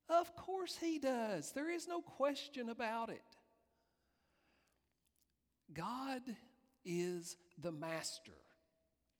Of 0.09 0.37
course, 0.37 0.77
He 0.77 0.99
does. 0.99 1.53
There 1.53 1.71
is 1.71 1.89
no 1.89 2.01
question 2.01 2.69
about 2.69 3.11
it. 3.11 3.23
God 5.73 6.23
is 6.85 7.37
the 7.61 7.73
master 7.73 8.33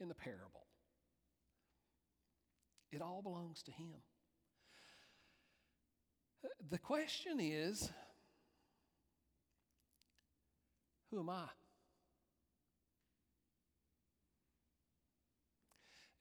in 0.01 0.09
the 0.09 0.15
parable, 0.15 0.67
it 2.93 3.01
all 3.01 3.23
belongs 3.23 3.63
to 3.63 3.73
Him. 3.73 3.95
The 6.71 6.79
question 6.79 7.41
is 7.41 7.91
who 11.11 11.21
am 11.21 11.31
I? 11.31 11.47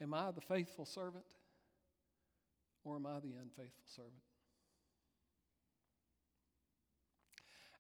Am 0.01 0.13
I 0.13 0.31
the 0.31 0.41
faithful 0.41 0.85
servant 0.85 1.25
or 2.83 2.95
am 2.95 3.05
I 3.05 3.19
the 3.19 3.33
unfaithful 3.41 3.85
servant? 3.87 4.32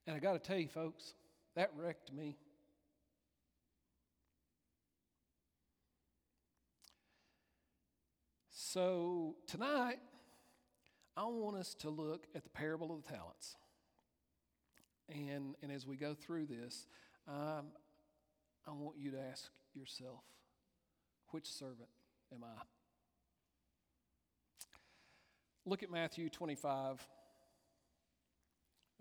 And 0.05 0.15
I 0.15 0.19
got 0.19 0.33
to 0.33 0.39
tell 0.39 0.57
you, 0.57 0.67
folks, 0.67 1.13
that 1.55 1.71
wrecked 1.77 2.11
me. 2.11 2.37
So 8.49 9.35
tonight, 9.47 9.99
I 11.15 11.25
want 11.25 11.57
us 11.57 11.75
to 11.75 11.89
look 11.89 12.25
at 12.35 12.43
the 12.43 12.49
parable 12.49 12.93
of 12.93 13.03
the 13.03 13.09
talents. 13.09 13.55
And, 15.09 15.55
and 15.61 15.71
as 15.71 15.85
we 15.85 15.95
go 15.95 16.15
through 16.15 16.47
this, 16.47 16.87
um, 17.27 17.67
I 18.67 18.71
want 18.71 18.97
you 18.97 19.11
to 19.11 19.19
ask 19.19 19.49
yourself 19.73 20.23
which 21.29 21.49
servant 21.51 21.89
am 22.33 22.43
I? 22.43 22.61
Look 25.65 25.83
at 25.83 25.89
Matthew 25.89 26.29
25, 26.29 27.05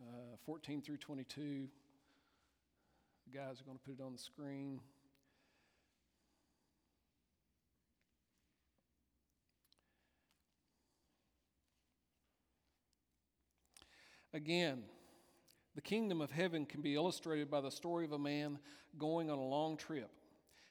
uh, 0.00 0.36
14 0.46 0.82
through 0.82 0.98
22. 0.98 1.68
The 3.26 3.38
guys 3.38 3.60
are 3.60 3.64
going 3.64 3.78
to 3.78 3.84
put 3.84 3.98
it 3.98 4.02
on 4.04 4.12
the 4.12 4.18
screen. 4.18 4.80
Again, 14.34 14.84
the 15.74 15.82
kingdom 15.82 16.22
of 16.22 16.30
heaven 16.30 16.64
can 16.64 16.80
be 16.80 16.94
illustrated 16.94 17.50
by 17.50 17.60
the 17.60 17.70
story 17.70 18.04
of 18.04 18.12
a 18.12 18.18
man 18.18 18.58
going 18.98 19.30
on 19.30 19.38
a 19.38 19.44
long 19.44 19.76
trip. 19.76 20.10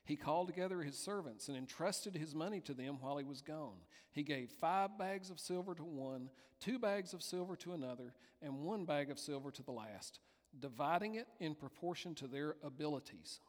He 0.03 0.15
called 0.15 0.47
together 0.47 0.81
his 0.81 0.97
servants 0.97 1.47
and 1.47 1.57
entrusted 1.57 2.15
his 2.15 2.33
money 2.33 2.59
to 2.61 2.73
them 2.73 2.97
while 2.99 3.17
he 3.17 3.23
was 3.23 3.41
gone. 3.41 3.77
He 4.11 4.23
gave 4.23 4.49
five 4.49 4.97
bags 4.97 5.29
of 5.29 5.39
silver 5.39 5.75
to 5.75 5.83
one, 5.83 6.29
two 6.59 6.79
bags 6.79 7.13
of 7.13 7.23
silver 7.23 7.55
to 7.57 7.73
another, 7.73 8.13
and 8.41 8.59
one 8.61 8.85
bag 8.85 9.09
of 9.09 9.19
silver 9.19 9.51
to 9.51 9.63
the 9.63 9.71
last, 9.71 10.19
dividing 10.59 11.15
it 11.15 11.27
in 11.39 11.55
proportion 11.55 12.15
to 12.15 12.27
their 12.27 12.55
abilities. 12.63 13.39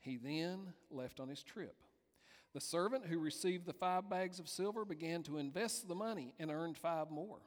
He 0.00 0.16
then 0.16 0.72
left 0.90 1.20
on 1.20 1.28
his 1.28 1.42
trip. 1.42 1.76
The 2.54 2.60
servant 2.60 3.06
who 3.06 3.18
received 3.18 3.66
the 3.66 3.72
five 3.72 4.10
bags 4.10 4.38
of 4.38 4.48
silver 4.48 4.84
began 4.84 5.22
to 5.24 5.38
invest 5.38 5.86
the 5.86 5.94
money 5.94 6.34
and 6.38 6.50
earned 6.50 6.76
five 6.76 7.10
more. 7.10 7.38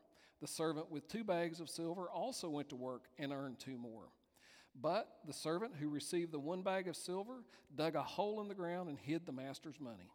The 0.42 0.48
servant 0.48 0.90
with 0.90 1.08
two 1.08 1.24
bags 1.24 1.60
of 1.60 1.70
silver 1.70 2.10
also 2.10 2.50
went 2.50 2.70
to 2.70 2.76
work 2.76 3.06
and 3.20 3.32
earned 3.32 3.60
two 3.60 3.78
more. 3.78 4.10
But 4.80 5.08
the 5.26 5.34
servant 5.34 5.74
who 5.80 5.90
received 5.90 6.32
the 6.32 6.40
one 6.40 6.62
bag 6.62 6.88
of 6.88 6.96
silver 6.96 7.44
dug 7.76 7.96
a 7.96 8.04
hole 8.04 8.42
in 8.42 8.48
the 8.48 8.56
ground 8.56 8.90
and 8.90 9.00
hid 9.00 9.26
the 9.26 9.32
master's 9.32 9.80
money. 9.80 10.12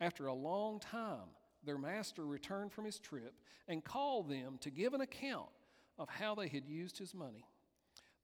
After 0.00 0.26
a 0.26 0.34
long 0.34 0.78
time, 0.80 1.28
their 1.64 1.78
master 1.78 2.24
returned 2.24 2.72
from 2.72 2.84
his 2.84 2.98
trip 2.98 3.34
and 3.68 3.84
called 3.84 4.28
them 4.28 4.58
to 4.60 4.70
give 4.70 4.94
an 4.94 5.00
account 5.00 5.50
of 5.98 6.08
how 6.08 6.34
they 6.34 6.48
had 6.48 6.66
used 6.66 6.98
his 6.98 7.14
money. 7.14 7.44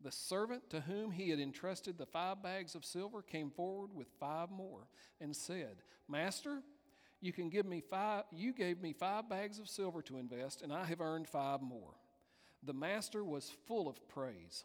The 0.00 0.12
servant 0.12 0.70
to 0.70 0.80
whom 0.80 1.10
he 1.10 1.30
had 1.30 1.40
entrusted 1.40 1.98
the 1.98 2.06
five 2.06 2.42
bags 2.42 2.74
of 2.74 2.84
silver 2.84 3.20
came 3.20 3.50
forward 3.50 3.90
with 3.92 4.08
five 4.20 4.50
more 4.50 4.86
and 5.20 5.34
said, 5.34 5.82
Master, 6.08 6.62
you 7.20 7.32
can 7.32 7.48
give 7.48 7.66
me 7.66 7.80
five 7.80 8.24
you 8.30 8.52
gave 8.52 8.80
me 8.80 8.92
five 8.92 9.28
bags 9.28 9.58
of 9.58 9.68
silver 9.68 10.02
to 10.02 10.18
invest 10.18 10.62
and 10.62 10.72
i 10.72 10.84
have 10.84 11.00
earned 11.00 11.28
five 11.28 11.60
more 11.60 11.94
the 12.62 12.72
master 12.72 13.24
was 13.24 13.52
full 13.66 13.88
of 13.88 14.08
praise 14.08 14.64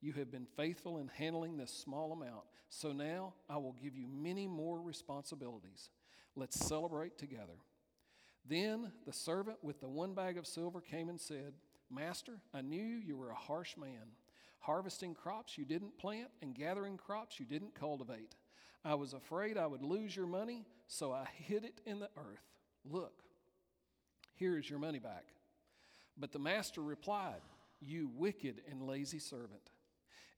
You 0.00 0.12
have 0.14 0.30
been 0.30 0.46
faithful 0.56 0.98
in 0.98 1.08
handling 1.08 1.56
this 1.56 1.72
small 1.72 2.12
amount, 2.12 2.44
so 2.70 2.92
now 2.92 3.34
I 3.48 3.58
will 3.58 3.76
give 3.82 3.96
you 3.96 4.06
many 4.08 4.46
more 4.46 4.80
responsibilities. 4.80 5.90
Let's 6.36 6.58
celebrate 6.58 7.18
together. 7.18 7.58
Then 8.48 8.92
the 9.06 9.12
servant 9.12 9.58
with 9.62 9.80
the 9.80 9.88
one 9.88 10.14
bag 10.14 10.38
of 10.38 10.46
silver 10.46 10.80
came 10.80 11.08
and 11.08 11.20
said, 11.20 11.52
Master, 11.90 12.40
I 12.54 12.62
knew 12.62 12.82
you 12.82 13.16
were 13.16 13.30
a 13.30 13.34
harsh 13.34 13.76
man, 13.76 14.14
harvesting 14.60 15.14
crops 15.14 15.58
you 15.58 15.64
didn't 15.64 15.98
plant 15.98 16.28
and 16.40 16.54
gathering 16.54 16.96
crops 16.96 17.38
you 17.38 17.44
didn't 17.44 17.74
cultivate. 17.74 18.36
I 18.84 18.94
was 18.94 19.12
afraid 19.12 19.58
I 19.58 19.66
would 19.66 19.82
lose 19.82 20.16
your 20.16 20.26
money, 20.26 20.64
so 20.86 21.12
I 21.12 21.26
hid 21.36 21.64
it 21.64 21.80
in 21.84 21.98
the 21.98 22.08
earth. 22.16 22.44
Look, 22.84 23.22
here 24.34 24.56
is 24.56 24.70
your 24.70 24.78
money 24.78 24.98
back. 24.98 25.26
But 26.16 26.32
the 26.32 26.38
master 26.38 26.82
replied, 26.82 27.42
You 27.80 28.10
wicked 28.14 28.62
and 28.70 28.82
lazy 28.82 29.18
servant. 29.18 29.70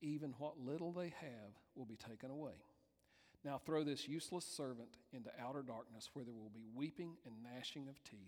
even 0.00 0.34
what 0.38 0.58
little 0.58 0.92
they 0.92 1.12
have 1.20 1.52
will 1.74 1.84
be 1.84 1.96
taken 1.96 2.30
away. 2.30 2.52
Now 3.44 3.58
throw 3.58 3.84
this 3.84 4.06
useless 4.06 4.44
servant 4.44 4.90
into 5.12 5.30
outer 5.40 5.62
darkness, 5.62 6.10
where 6.12 6.24
there 6.24 6.34
will 6.34 6.50
be 6.50 6.66
weeping 6.74 7.16
and 7.24 7.34
gnashing 7.42 7.88
of 7.88 8.02
teeth. 8.04 8.18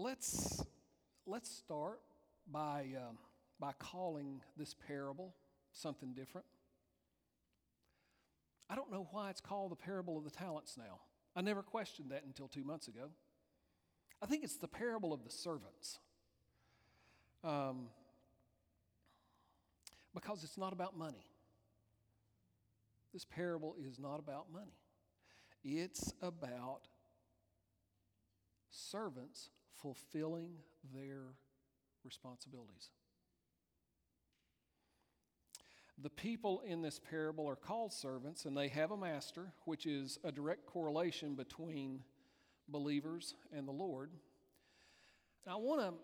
Let's, 0.00 0.64
let's 1.26 1.50
start 1.50 2.00
by, 2.50 2.86
uh, 2.96 3.12
by 3.58 3.72
calling 3.80 4.40
this 4.56 4.74
parable 4.86 5.34
something 5.72 6.14
different. 6.14 6.46
I 8.70 8.76
don't 8.76 8.92
know 8.92 9.08
why 9.10 9.30
it's 9.30 9.40
called 9.40 9.72
the 9.72 9.76
parable 9.76 10.18
of 10.18 10.24
the 10.24 10.30
talents 10.30 10.76
now. 10.76 11.00
I 11.38 11.40
never 11.40 11.62
questioned 11.62 12.10
that 12.10 12.24
until 12.26 12.48
two 12.48 12.64
months 12.64 12.88
ago. 12.88 13.10
I 14.20 14.26
think 14.26 14.42
it's 14.42 14.56
the 14.56 14.66
parable 14.66 15.12
of 15.12 15.22
the 15.22 15.30
servants. 15.30 16.00
Um, 17.44 17.90
because 20.12 20.42
it's 20.42 20.58
not 20.58 20.72
about 20.72 20.98
money. 20.98 21.24
This 23.12 23.24
parable 23.24 23.76
is 23.80 24.00
not 24.00 24.18
about 24.18 24.46
money, 24.52 24.74
it's 25.62 26.12
about 26.20 26.88
servants 28.70 29.50
fulfilling 29.80 30.56
their 30.92 31.22
responsibilities. 32.04 32.90
The 36.00 36.10
people 36.10 36.62
in 36.64 36.80
this 36.80 37.00
parable 37.00 37.48
are 37.48 37.56
called 37.56 37.92
servants, 37.92 38.44
and 38.44 38.56
they 38.56 38.68
have 38.68 38.92
a 38.92 38.96
master, 38.96 39.52
which 39.64 39.84
is 39.84 40.18
a 40.22 40.30
direct 40.30 40.64
correlation 40.66 41.34
between 41.34 42.04
believers 42.68 43.34
and 43.52 43.66
the 43.66 43.72
Lord. 43.72 44.10
I 45.46 45.56
want 45.56 45.80
to 45.80 45.94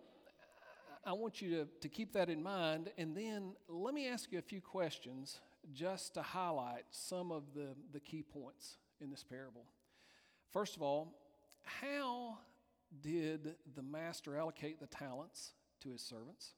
I 1.06 1.12
want 1.12 1.42
you 1.42 1.50
to, 1.50 1.68
to 1.82 1.88
keep 1.90 2.14
that 2.14 2.30
in 2.30 2.42
mind, 2.42 2.90
and 2.96 3.14
then 3.14 3.52
let 3.68 3.92
me 3.92 4.08
ask 4.08 4.32
you 4.32 4.38
a 4.38 4.42
few 4.42 4.62
questions 4.62 5.38
just 5.74 6.14
to 6.14 6.22
highlight 6.22 6.84
some 6.90 7.30
of 7.30 7.42
the, 7.54 7.74
the 7.92 8.00
key 8.00 8.22
points 8.22 8.78
in 9.02 9.10
this 9.10 9.22
parable. 9.22 9.66
First 10.50 10.76
of 10.76 10.82
all, 10.82 11.12
how 11.62 12.38
did 13.02 13.56
the 13.74 13.82
master 13.82 14.36
allocate 14.36 14.80
the 14.80 14.86
talents 14.86 15.52
to 15.82 15.90
his 15.90 16.00
servants? 16.00 16.54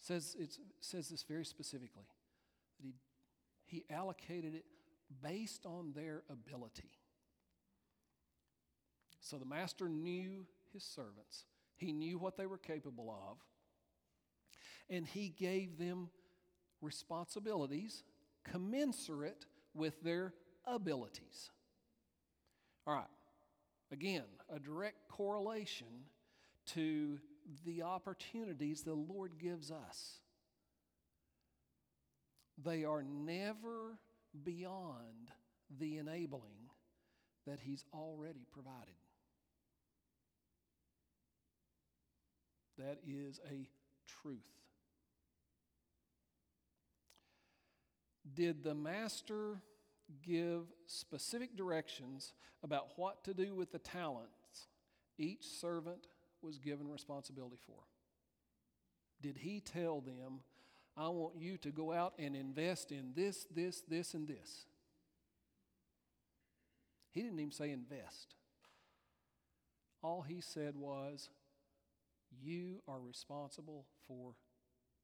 Says 0.00 0.36
it 0.38 0.56
says 0.80 1.08
this 1.08 1.22
very 1.22 1.44
specifically 1.44 2.04
that 2.04 2.82
he, 2.82 2.94
he 3.64 3.84
allocated 3.90 4.54
it 4.54 4.64
based 5.22 5.66
on 5.66 5.92
their 5.94 6.22
ability. 6.30 6.90
So 9.20 9.36
the 9.36 9.44
master 9.44 9.88
knew 9.88 10.46
his 10.72 10.82
servants, 10.82 11.44
he 11.76 11.92
knew 11.92 12.18
what 12.18 12.36
they 12.36 12.46
were 12.46 12.58
capable 12.58 13.10
of, 13.30 13.38
and 14.88 15.06
he 15.06 15.28
gave 15.28 15.78
them 15.78 16.08
responsibilities 16.80 18.02
commensurate 18.44 19.44
with 19.74 20.00
their 20.02 20.32
abilities. 20.66 21.50
All 22.86 22.94
right, 22.94 23.04
again, 23.92 24.24
a 24.52 24.58
direct 24.58 25.06
correlation 25.08 25.86
to 26.66 27.18
the 27.64 27.82
opportunities 27.82 28.82
the 28.82 28.94
Lord 28.94 29.38
gives 29.38 29.70
us. 29.70 30.20
They 32.62 32.84
are 32.84 33.02
never 33.02 33.98
beyond 34.44 35.30
the 35.78 35.98
enabling 35.98 36.70
that 37.46 37.60
He's 37.60 37.84
already 37.92 38.46
provided. 38.52 38.94
That 42.78 42.98
is 43.06 43.40
a 43.50 43.68
truth. 44.22 44.38
Did 48.32 48.62
the 48.62 48.74
master 48.74 49.60
give 50.22 50.62
specific 50.86 51.56
directions 51.56 52.32
about 52.62 52.88
what 52.96 53.24
to 53.24 53.34
do 53.34 53.54
with 53.54 53.72
the 53.72 53.78
talents 53.78 54.68
each 55.18 55.44
servant 55.44 56.06
was 56.42 56.58
given 56.58 56.88
responsibility 56.88 57.58
for? 57.66 57.78
Did 59.22 59.36
he 59.38 59.60
tell 59.60 60.00
them, 60.00 60.40
I 60.96 61.08
want 61.08 61.36
you 61.38 61.56
to 61.58 61.70
go 61.70 61.92
out 61.92 62.14
and 62.18 62.34
invest 62.34 62.92
in 62.92 63.12
this, 63.14 63.46
this, 63.54 63.82
this, 63.88 64.14
and 64.14 64.26
this? 64.26 64.66
He 67.12 67.22
didn't 67.22 67.38
even 67.38 67.52
say 67.52 67.70
invest. 67.70 68.34
All 70.02 70.22
he 70.22 70.40
said 70.40 70.74
was, 70.76 71.28
You 72.42 72.82
are 72.88 73.00
responsible 73.00 73.86
for 74.06 74.34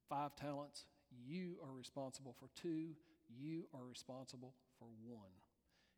five 0.09 0.35
talents. 0.35 0.85
You 1.27 1.57
are 1.63 1.73
responsible 1.75 2.35
for 2.39 2.49
two. 2.59 2.95
You 3.29 3.65
are 3.73 3.85
responsible 3.87 4.53
for 4.79 4.87
one. 5.05 5.31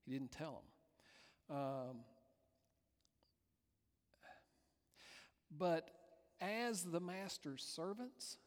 He 0.06 0.12
didn't 0.12 0.32
tell 0.32 0.64
them. 1.50 1.58
Um, 1.58 1.98
but 5.58 5.90
as 6.42 6.84
the 6.84 7.00
master's 7.00 7.64
servants, 7.64 8.38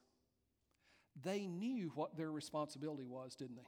they 1.20 1.46
knew 1.46 1.92
what 1.94 2.16
their 2.16 2.30
responsibility 2.30 3.04
was, 3.04 3.34
didn't 3.34 3.56
they? 3.56 3.62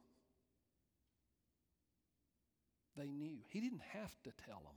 They 2.97 3.11
knew. 3.11 3.38
He 3.49 3.61
didn't 3.61 3.83
have 3.92 4.14
to 4.23 4.31
tell 4.47 4.61
them 4.61 4.77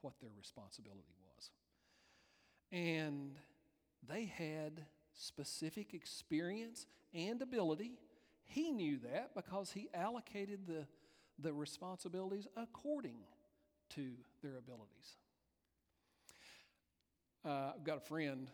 what 0.00 0.14
their 0.20 0.30
responsibility 0.36 1.14
was. 1.36 1.50
And 2.72 3.36
they 4.08 4.26
had 4.26 4.84
specific 5.14 5.94
experience 5.94 6.86
and 7.14 7.40
ability. 7.40 7.92
He 8.44 8.70
knew 8.70 8.98
that 8.98 9.30
because 9.34 9.72
he 9.72 9.88
allocated 9.94 10.66
the, 10.66 10.86
the 11.38 11.52
responsibilities 11.52 12.46
according 12.56 13.18
to 13.90 14.10
their 14.42 14.58
abilities. 14.58 15.16
Uh, 17.46 17.70
I've 17.76 17.84
got 17.84 17.98
a 17.98 18.00
friend 18.00 18.50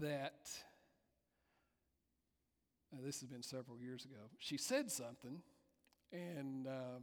that, 0.00 0.50
uh, 2.92 2.98
this 3.02 3.20
has 3.20 3.28
been 3.30 3.42
several 3.42 3.80
years 3.80 4.04
ago, 4.04 4.28
she 4.38 4.58
said 4.58 4.90
something, 4.90 5.40
and, 6.12 6.66
uh, 6.66 6.98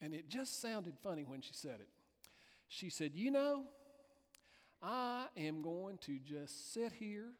and 0.00 0.14
it 0.14 0.30
just 0.30 0.62
sounded 0.62 0.94
funny 1.02 1.24
when 1.24 1.42
she 1.42 1.52
said 1.52 1.80
it. 1.80 1.88
She 2.68 2.88
said, 2.88 3.10
You 3.14 3.32
know, 3.32 3.64
I 4.82 5.26
am 5.36 5.60
going 5.60 5.98
to 5.98 6.18
just 6.18 6.72
sit 6.72 6.92
here 6.92 7.32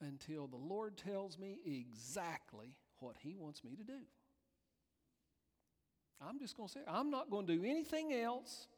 until 0.00 0.46
the 0.46 0.56
Lord 0.56 0.96
tells 0.96 1.40
me 1.40 1.58
exactly 1.66 2.76
what 3.00 3.16
He 3.18 3.34
wants 3.34 3.64
me 3.64 3.74
to 3.74 3.82
do. 3.82 3.98
I'm 6.24 6.38
just 6.38 6.56
going 6.56 6.68
to 6.68 6.72
say, 6.72 6.80
I'm 6.86 7.10
not 7.10 7.30
going 7.30 7.48
to 7.48 7.56
do 7.56 7.64
anything 7.64 8.12
else 8.12 8.68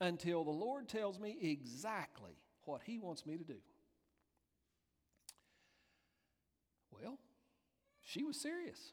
until 0.00 0.44
the 0.44 0.50
Lord 0.50 0.88
tells 0.88 1.18
me 1.18 1.36
exactly 1.40 2.32
what 2.64 2.82
He 2.84 2.98
wants 2.98 3.26
me 3.26 3.36
to 3.36 3.44
do. 3.44 3.58
Well, 6.90 7.18
she 8.02 8.22
was 8.22 8.40
serious. 8.40 8.92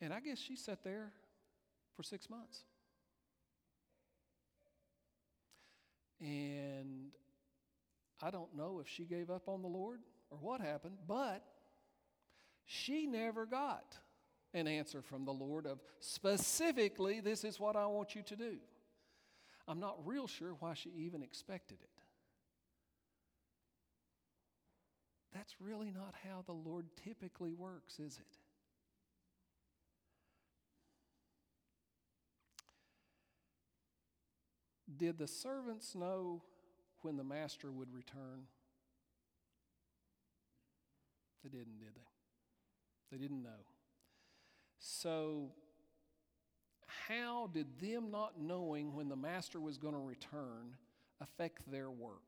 And 0.00 0.12
I 0.12 0.20
guess 0.20 0.38
she 0.38 0.56
sat 0.56 0.84
there 0.84 1.12
for 1.96 2.02
six 2.02 2.28
months. 2.28 2.64
And 6.20 7.10
I 8.22 8.30
don't 8.30 8.54
know 8.56 8.80
if 8.80 8.88
she 8.88 9.04
gave 9.04 9.30
up 9.30 9.48
on 9.48 9.62
the 9.62 9.68
Lord 9.68 10.00
or 10.30 10.38
what 10.38 10.60
happened, 10.60 10.96
but 11.06 11.44
she 12.64 13.06
never 13.06 13.46
got 13.46 13.98
an 14.54 14.68
answer 14.68 15.02
from 15.02 15.24
the 15.24 15.32
Lord 15.32 15.66
of 15.66 15.80
specifically, 16.00 17.20
this 17.20 17.44
is 17.44 17.60
what 17.60 17.76
I 17.76 17.86
want 17.86 18.14
you 18.14 18.22
to 18.22 18.36
do. 18.36 18.56
I'm 19.66 19.80
not 19.80 19.98
real 20.06 20.26
sure 20.26 20.54
why 20.60 20.74
she 20.74 20.90
even 20.96 21.22
expected 21.22 21.78
it. 21.82 21.88
That's 25.34 25.56
really 25.60 25.90
not 25.90 26.14
how 26.28 26.44
the 26.46 26.52
Lord 26.52 26.86
typically 27.04 27.52
works, 27.52 27.98
is 27.98 28.18
it? 28.18 28.38
Did 34.96 35.18
the 35.18 35.26
servants 35.26 35.96
know 35.96 36.42
when 37.02 37.16
the 37.16 37.24
master 37.24 37.72
would 37.72 37.92
return? 37.92 38.46
They 41.42 41.48
didn't, 41.50 41.78
did 41.80 41.94
they? 41.96 43.10
They 43.10 43.18
didn't 43.18 43.42
know. 43.42 43.50
So, 44.86 45.48
how 47.06 47.48
did 47.54 47.80
them 47.80 48.10
not 48.10 48.38
knowing 48.38 48.94
when 48.94 49.08
the 49.08 49.16
master 49.16 49.58
was 49.58 49.78
going 49.78 49.94
to 49.94 50.00
return 50.00 50.76
affect 51.22 51.70
their 51.72 51.90
work? 51.90 52.20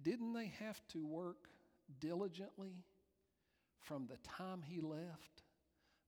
Didn't 0.00 0.34
they 0.34 0.52
have 0.60 0.80
to 0.92 1.04
work 1.04 1.48
diligently 1.98 2.84
from 3.80 4.06
the 4.06 4.18
time 4.18 4.62
he 4.62 4.80
left 4.80 5.42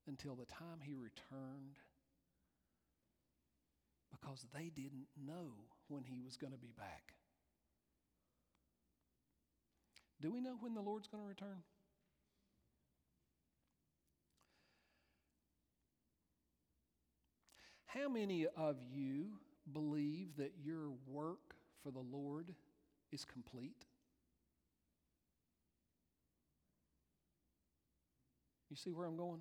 until 0.06 0.36
the 0.36 0.46
time 0.46 0.78
he 0.80 0.94
returned? 0.94 1.80
Because 4.12 4.46
they 4.54 4.70
didn't 4.72 5.08
know 5.26 5.48
when 5.88 6.04
he 6.04 6.20
was 6.20 6.36
going 6.36 6.52
to 6.52 6.58
be 6.58 6.72
back. 6.78 7.14
Do 10.20 10.30
we 10.30 10.40
know 10.40 10.56
when 10.60 10.74
the 10.74 10.82
Lord's 10.82 11.08
going 11.08 11.22
to 11.22 11.28
return? 11.28 11.62
How 17.86 18.08
many 18.08 18.46
of 18.56 18.76
you 18.92 19.30
believe 19.72 20.36
that 20.36 20.52
your 20.62 20.90
work 21.06 21.54
for 21.82 21.90
the 21.90 21.98
Lord 22.00 22.54
is 23.10 23.24
complete? 23.24 23.86
You 28.68 28.76
see 28.76 28.92
where 28.92 29.06
I'm 29.06 29.16
going? 29.16 29.40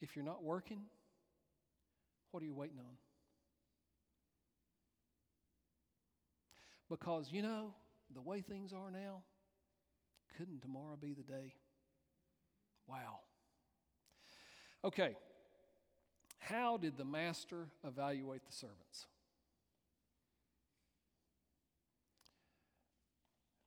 If 0.00 0.14
you're 0.14 0.24
not 0.24 0.44
working, 0.44 0.82
what 2.30 2.42
are 2.42 2.46
you 2.46 2.54
waiting 2.54 2.78
on? 2.78 3.09
Because, 6.90 7.30
you 7.30 7.40
know, 7.40 7.72
the 8.12 8.20
way 8.20 8.40
things 8.40 8.72
are 8.72 8.90
now, 8.90 9.22
couldn't 10.36 10.60
tomorrow 10.60 10.98
be 11.00 11.14
the 11.14 11.22
day? 11.22 11.54
Wow. 12.88 13.20
Okay. 14.84 15.14
How 16.40 16.76
did 16.76 16.98
the 16.98 17.04
master 17.04 17.68
evaluate 17.86 18.44
the 18.44 18.52
servants? 18.52 19.06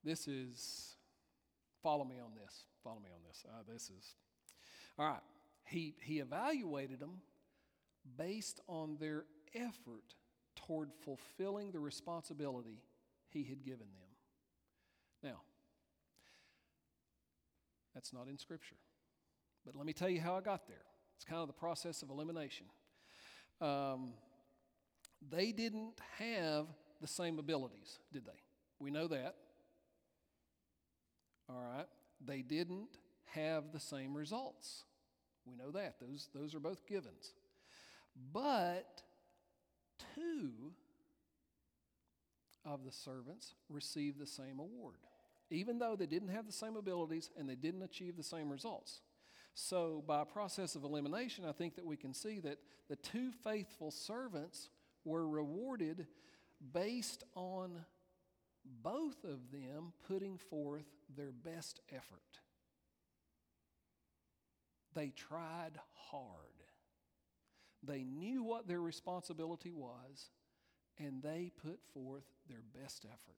This 0.03 0.27
is, 0.27 0.97
follow 1.81 2.03
me 2.03 2.17
on 2.19 2.31
this. 2.36 2.65
Follow 2.83 2.99
me 2.99 3.09
on 3.15 3.21
this. 3.25 3.45
Uh, 3.47 3.63
this 3.71 3.83
is, 3.83 4.15
all 4.99 5.07
right. 5.07 5.21
He, 5.63 5.95
he 6.01 6.19
evaluated 6.19 6.99
them 6.99 7.21
based 8.17 8.59
on 8.67 8.97
their 8.99 9.23
effort 9.55 10.15
toward 10.57 10.89
fulfilling 11.05 11.71
the 11.71 11.79
responsibility 11.79 12.81
he 13.33 13.43
had 13.43 13.63
given 13.63 13.87
them. 13.93 15.31
Now, 15.31 15.41
that's 17.93 18.13
not 18.13 18.27
in 18.27 18.37
Scripture. 18.37 18.75
But 19.65 19.75
let 19.75 19.85
me 19.85 19.93
tell 19.93 20.09
you 20.09 20.21
how 20.21 20.35
I 20.35 20.41
got 20.41 20.67
there. 20.67 20.85
It's 21.15 21.25
kind 21.25 21.41
of 21.41 21.47
the 21.47 21.53
process 21.53 22.01
of 22.01 22.09
elimination. 22.09 22.65
Um, 23.61 24.13
they 25.29 25.51
didn't 25.51 25.99
have 26.17 26.67
the 27.01 27.07
same 27.07 27.39
abilities, 27.39 27.99
did 28.11 28.25
they? 28.25 28.41
We 28.79 28.91
know 28.91 29.07
that. 29.07 29.35
All 31.49 31.61
right. 31.61 31.87
They 32.25 32.41
didn't 32.41 32.97
have 33.33 33.71
the 33.71 33.79
same 33.79 34.15
results. 34.15 34.83
We 35.45 35.55
know 35.55 35.71
that. 35.71 35.95
Those, 35.99 36.29
those 36.33 36.55
are 36.55 36.59
both 36.59 36.85
givens. 36.87 37.33
But 38.33 39.01
two 40.15 40.73
of 42.65 42.84
the 42.86 42.91
servants 42.91 43.56
received 43.69 44.19
the 44.19 44.28
same 44.28 44.60
award, 44.60 44.95
even 45.49 45.80
though 45.80 45.95
they 45.95 46.06
didn't 46.06 46.30
have 46.30 46.45
the 46.45 46.52
same 46.52 46.76
abilities 46.76 47.30
and 47.38 47.49
they 47.49 47.56
didn't 47.56 47.84
achieve 47.84 48.15
the 48.17 48.23
same 48.23 48.49
results. 48.49 49.02
So, 49.56 50.04
by 50.08 50.23
process 50.23 50.76
of 50.76 50.84
elimination, 50.84 51.45
I 51.45 51.52
think 51.52 51.76
that 51.76 51.86
we 51.86 51.95
can 51.95 52.13
see 52.13 52.39
that 52.39 52.58
the 52.89 52.95
two 52.95 53.32
faithful 53.43 53.91
servants 53.91 54.69
were 55.06 55.28
rewarded 55.28 56.08
based 56.73 57.23
on 57.36 57.86
both 58.82 59.23
of 59.23 59.52
them 59.52 59.93
putting 60.08 60.38
forth 60.38 60.86
their 61.15 61.32
best 61.32 61.82
effort. 61.91 62.39
They 64.93 65.10
tried 65.10 65.80
hard. 65.93 66.30
They 67.84 68.04
knew 68.04 68.43
what 68.43 68.67
their 68.67 68.80
responsibility 68.80 69.71
was, 69.71 70.30
and 70.99 71.21
they 71.21 71.51
put 71.62 71.79
forth 71.93 72.25
their 72.47 72.63
best 72.82 73.06
effort. 73.06 73.36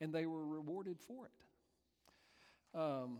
And 0.00 0.12
they 0.12 0.26
were 0.26 0.44
rewarded 0.44 0.98
for 1.00 1.26
it. 1.26 2.78
Um, 2.78 3.18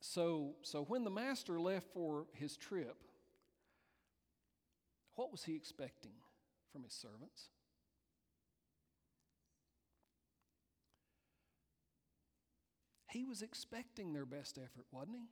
so, 0.00 0.54
so 0.62 0.84
when 0.84 1.04
the 1.04 1.10
master 1.10 1.60
left 1.60 1.86
for 1.92 2.26
his 2.32 2.56
trip, 2.56 2.96
what 5.14 5.30
was 5.30 5.44
he 5.44 5.54
expecting 5.54 6.12
from 6.72 6.82
his 6.82 6.92
servants? 6.92 7.50
He 13.10 13.24
was 13.24 13.42
expecting 13.42 14.12
their 14.12 14.24
best 14.24 14.56
effort, 14.56 14.86
wasn't 14.92 15.16
he? 15.16 15.28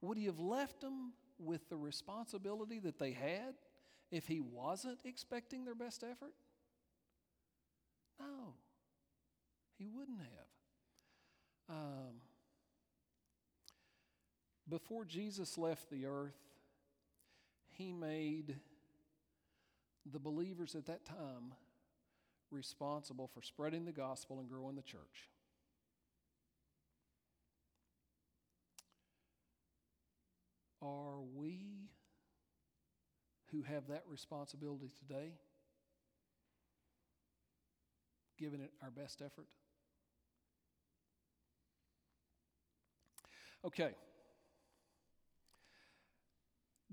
Would 0.00 0.18
he 0.18 0.24
have 0.24 0.40
left 0.40 0.80
them 0.80 1.12
with 1.38 1.68
the 1.68 1.76
responsibility 1.76 2.78
that 2.80 2.98
they 2.98 3.12
had 3.12 3.54
if 4.12 4.28
he 4.28 4.40
wasn't 4.40 4.98
expecting 5.04 5.64
their 5.64 5.74
best 5.74 6.04
effort? 6.04 6.34
No, 8.20 8.54
he 9.78 9.88
wouldn't 9.88 10.20
have. 10.20 11.76
Um, 11.76 12.20
before 14.68 15.04
Jesus 15.04 15.56
left 15.58 15.90
the 15.90 16.06
earth, 16.06 16.38
he 17.70 17.90
made 17.90 18.56
the 20.04 20.18
believers 20.18 20.74
at 20.74 20.86
that 20.86 21.04
time 21.06 21.54
responsible 22.50 23.28
for 23.32 23.40
spreading 23.40 23.86
the 23.86 23.92
gospel 23.92 24.38
and 24.40 24.48
growing 24.48 24.76
the 24.76 24.82
church. 24.82 25.30
Are 30.82 31.20
we 31.34 31.81
who 33.52 33.62
have 33.62 33.86
that 33.88 34.02
responsibility 34.08 34.90
today 34.98 35.32
giving 38.38 38.60
it 38.60 38.72
our 38.82 38.90
best 38.90 39.22
effort? 39.24 39.46
Okay. 43.64 43.94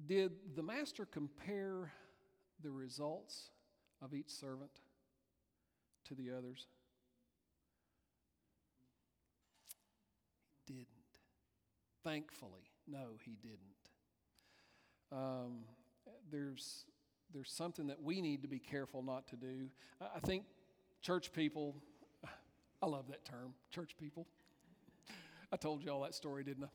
Did 0.06 0.32
the 0.56 0.62
master 0.62 1.06
compare 1.06 1.92
the 2.62 2.70
results 2.70 3.50
of 4.02 4.14
each 4.14 4.30
servant 4.30 4.72
to 6.06 6.14
the 6.14 6.30
others? 6.32 6.68
He 10.68 10.74
didn't. 10.74 10.88
Thankfully, 12.04 12.70
no, 12.88 13.18
he 13.26 13.36
didn't. 13.42 13.60
Um, 15.12 15.64
there's, 16.32 16.86
there's 17.34 17.52
something 17.52 17.88
that 17.88 18.02
we 18.02 18.22
need 18.22 18.42
to 18.42 18.48
be 18.48 18.60
careful 18.60 19.02
not 19.04 19.28
to 19.30 19.36
do. 19.36 19.70
I 20.02 20.20
think 20.20 20.46
church 21.02 21.32
people, 21.34 21.76
I 22.82 22.86
love 22.86 23.08
that 23.10 23.26
term, 23.26 23.54
church 23.72 23.96
people. 24.00 24.28
I 25.52 25.58
told 25.58 25.84
you 25.84 25.92
all 25.92 26.02
that 26.02 26.14
story, 26.14 26.44
didn't 26.44 26.66
I? 26.66 26.70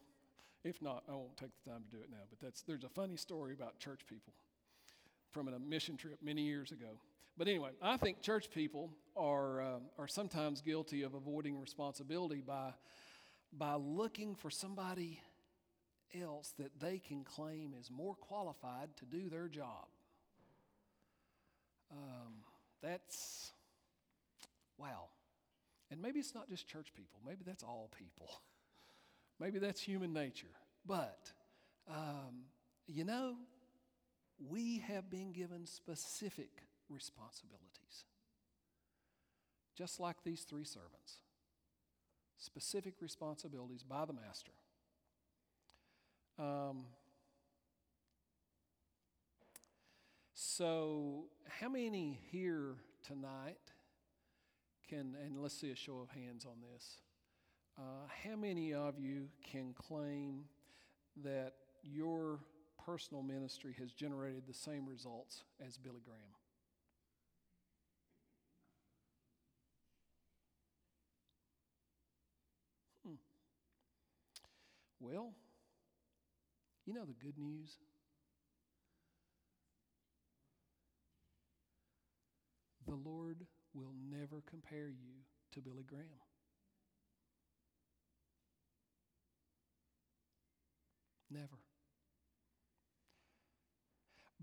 If 0.65 0.81
not, 0.81 1.05
I 1.09 1.13
won't 1.13 1.37
take 1.37 1.51
the 1.63 1.71
time 1.71 1.83
to 1.91 1.97
do 1.97 2.03
it 2.03 2.11
now. 2.11 2.25
But 2.31 2.41
that's, 2.41 2.63
there's 2.63 2.85
a 2.85 2.89
funny 2.89 3.17
story 3.17 3.53
about 3.53 3.79
church 3.79 4.01
people 4.09 4.33
from 5.31 5.49
a 5.49 5.59
mission 5.59 5.97
trip 5.97 6.19
many 6.23 6.43
years 6.43 6.73
ago. 6.73 6.99
But 7.37 7.49
anyway, 7.49 7.71
I 7.83 7.97
think 7.97 8.23
church 8.23 8.49
people 8.51 8.91
are, 9.17 9.61
uh, 9.61 9.79
are 9.99 10.09
sometimes 10.09 10.61
guilty 10.61 11.03
of 11.03 11.15
avoiding 11.15 11.61
responsibility 11.61 12.41
by, 12.41 12.73
by 13.53 13.75
looking 13.75 14.37
for 14.37 14.51
somebody 14.51 15.21
else 16.21 16.53
that 16.59 16.81
they 16.81 16.99
can 16.99 17.25
claim 17.25 17.75
is 17.79 17.91
more 17.91 18.15
qualified 18.15 18.97
to 18.97 19.05
do 19.05 19.29
their 19.29 19.49
job. 19.49 19.87
Um, 21.91 22.35
that's, 22.83 23.53
wow. 24.79 25.09
And 25.91 26.01
maybe 26.01 26.19
it's 26.21 26.35
not 26.35 26.49
just 26.49 26.67
church 26.69 26.93
people, 26.95 27.21
maybe 27.27 27.43
that's 27.47 27.63
all 27.63 27.91
people. 27.97 28.29
maybe 29.41 29.59
that's 29.59 29.81
human 29.81 30.13
nature. 30.13 30.47
But, 30.87 31.33
um, 31.89 32.45
you 32.87 33.05
know, 33.05 33.37
we 34.39 34.79
have 34.87 35.11
been 35.11 35.33
given 35.33 35.67
specific 35.67 36.51
responsibilities, 36.89 38.05
just 39.77 40.01
like 40.01 40.17
these 40.25 40.43
three 40.43 40.65
servants. 40.65 41.19
Specific 42.37 42.95
responsibilities 43.01 43.83
by 43.83 44.05
the 44.05 44.13
master. 44.13 44.53
Um, 46.39 46.87
So, 50.57 51.25
how 51.49 51.69
many 51.69 52.21
here 52.31 52.77
tonight 53.03 53.73
can, 54.89 55.17
and 55.21 55.41
let's 55.43 55.59
see 55.59 55.73
a 55.73 55.75
show 55.75 55.99
of 55.99 56.11
hands 56.11 56.45
on 56.45 56.61
this, 56.61 57.01
uh, 57.77 58.07
how 58.25 58.37
many 58.37 58.73
of 58.73 59.01
you 59.01 59.31
can 59.43 59.73
claim 59.75 60.45
that 61.25 61.55
your 61.83 62.39
personal 62.85 63.23
ministry 63.23 63.75
has 63.81 63.93
generated 63.93 64.45
the 64.47 64.55
same 64.55 64.87
results 64.87 65.43
as 65.65 65.77
Billy 65.77 66.03
Graham? 66.05 66.21
Hmm. 73.05 73.15
Well, 75.01 75.33
you 76.87 76.93
know 76.93 77.05
the 77.05 77.15
good 77.15 77.39
news? 77.39 77.79
The 82.87 82.95
Lord 82.95 83.47
will 83.73 83.95
never 84.11 84.43
compare 84.49 84.89
you 84.89 85.23
to 85.53 85.61
Billy 85.61 85.85
Graham. 85.85 86.05
Never. 91.31 91.59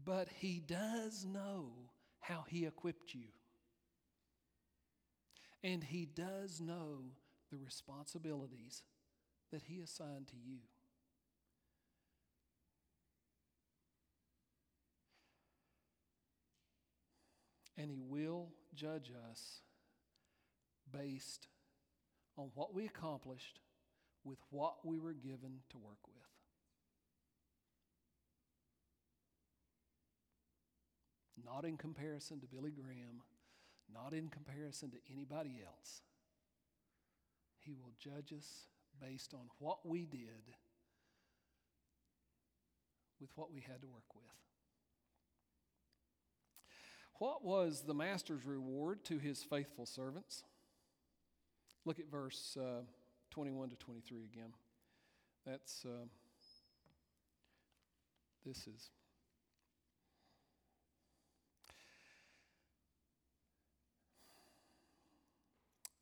But 0.04 0.27
He 0.39 0.60
does 0.60 1.25
know 1.25 1.71
how 2.19 2.43
He 2.47 2.65
equipped 2.65 3.13
you. 3.13 3.27
And 5.63 5.84
He 5.84 6.06
does 6.06 6.60
know 6.60 7.04
the 7.51 7.58
responsibilities 7.58 8.82
that 9.51 9.62
He 9.63 9.80
assigned 9.80 10.27
to 10.30 10.36
you. 10.36 10.58
And 17.77 17.89
He 17.89 18.01
will 18.01 18.49
judge 18.75 19.12
us 19.29 19.62
based 20.91 21.47
on 22.38 22.51
what 22.55 22.73
we 22.73 22.86
accomplished 22.86 23.60
with 24.23 24.39
what 24.49 24.86
we 24.86 24.99
were 24.99 25.13
given 25.13 25.60
to 25.69 25.77
work 25.77 26.07
with. 26.07 26.17
Not 31.43 31.65
in 31.65 31.77
comparison 31.77 32.39
to 32.41 32.47
Billy 32.47 32.71
Graham, 32.71 33.23
not 33.91 34.13
in 34.13 34.29
comparison 34.29 34.91
to 34.91 34.97
anybody 35.12 35.62
else. 35.65 36.01
He 37.60 37.73
will 37.73 37.91
judge 37.99 38.34
us 38.38 38.67
based 39.01 39.34
on 39.34 39.49
what 39.60 39.86
we 39.86 40.05
did 40.05 40.55
with 43.19 43.29
what 43.36 43.51
we 43.51 43.62
had 43.62 43.81
to 43.81 43.88
work 43.88 44.15
with. 44.15 44.51
What 47.19 47.43
was 47.43 47.84
the 47.86 47.93
master's 47.93 48.45
reward 48.45 49.04
to 49.06 49.17
his 49.17 49.43
faithful 49.43 49.86
servants? 49.86 50.43
Look 51.86 52.00
at 52.00 52.10
verse 52.10 52.58
uh, 52.60 52.82
21 53.32 53.69
to 53.69 53.76
23 53.76 54.26
again. 54.26 54.54
That's, 55.45 55.86
uh, 55.86 56.06
this 58.45 58.67
is. 58.67 58.89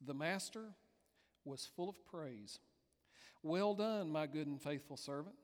The 0.05 0.13
master 0.13 0.73
was 1.45 1.67
full 1.75 1.89
of 1.89 2.05
praise. 2.05 2.59
Well 3.43 3.73
done, 3.73 4.11
my 4.11 4.27
good 4.27 4.47
and 4.47 4.61
faithful 4.61 4.97
servant. 4.97 5.35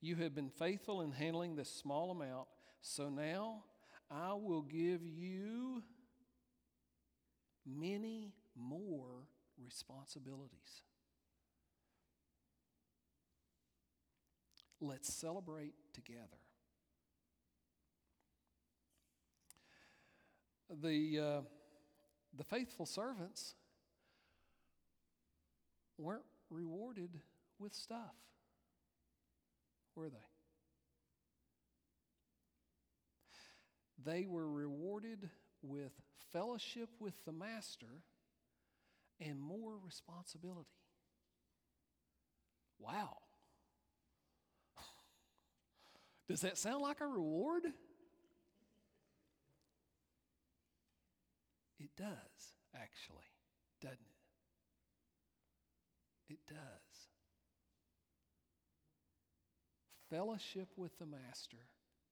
You 0.00 0.16
have 0.16 0.34
been 0.34 0.50
faithful 0.50 1.02
in 1.02 1.12
handling 1.12 1.54
this 1.54 1.70
small 1.70 2.10
amount, 2.10 2.48
so 2.80 3.08
now 3.08 3.62
I 4.14 4.34
will 4.34 4.62
give 4.62 5.06
you 5.06 5.82
many 7.64 8.34
more 8.54 9.26
responsibilities. 9.64 10.82
Let's 14.80 15.12
celebrate 15.12 15.74
together. 15.94 16.18
The, 20.82 21.18
uh, 21.18 21.40
the 22.36 22.44
faithful 22.44 22.86
servants 22.86 23.54
weren't 25.96 26.24
rewarded 26.50 27.20
with 27.58 27.72
stuff, 27.72 28.14
were 29.94 30.10
they? 30.10 30.31
They 34.04 34.26
were 34.26 34.48
rewarded 34.48 35.28
with 35.62 35.92
fellowship 36.32 36.88
with 36.98 37.14
the 37.24 37.32
Master 37.32 38.02
and 39.20 39.40
more 39.40 39.74
responsibility. 39.84 40.68
Wow. 42.78 43.18
Does 46.28 46.40
that 46.40 46.58
sound 46.58 46.82
like 46.82 47.00
a 47.00 47.06
reward? 47.06 47.62
It 51.78 51.90
does, 51.96 52.54
actually, 52.74 53.26
doesn't 53.80 53.98
it? 56.28 56.34
It 56.34 56.38
does. 56.48 57.08
Fellowship 60.10 60.68
with 60.76 60.96
the 60.98 61.06
Master 61.06 61.58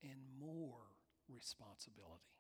and 0.03 0.20
more 0.40 0.89
responsibility. 1.35 2.31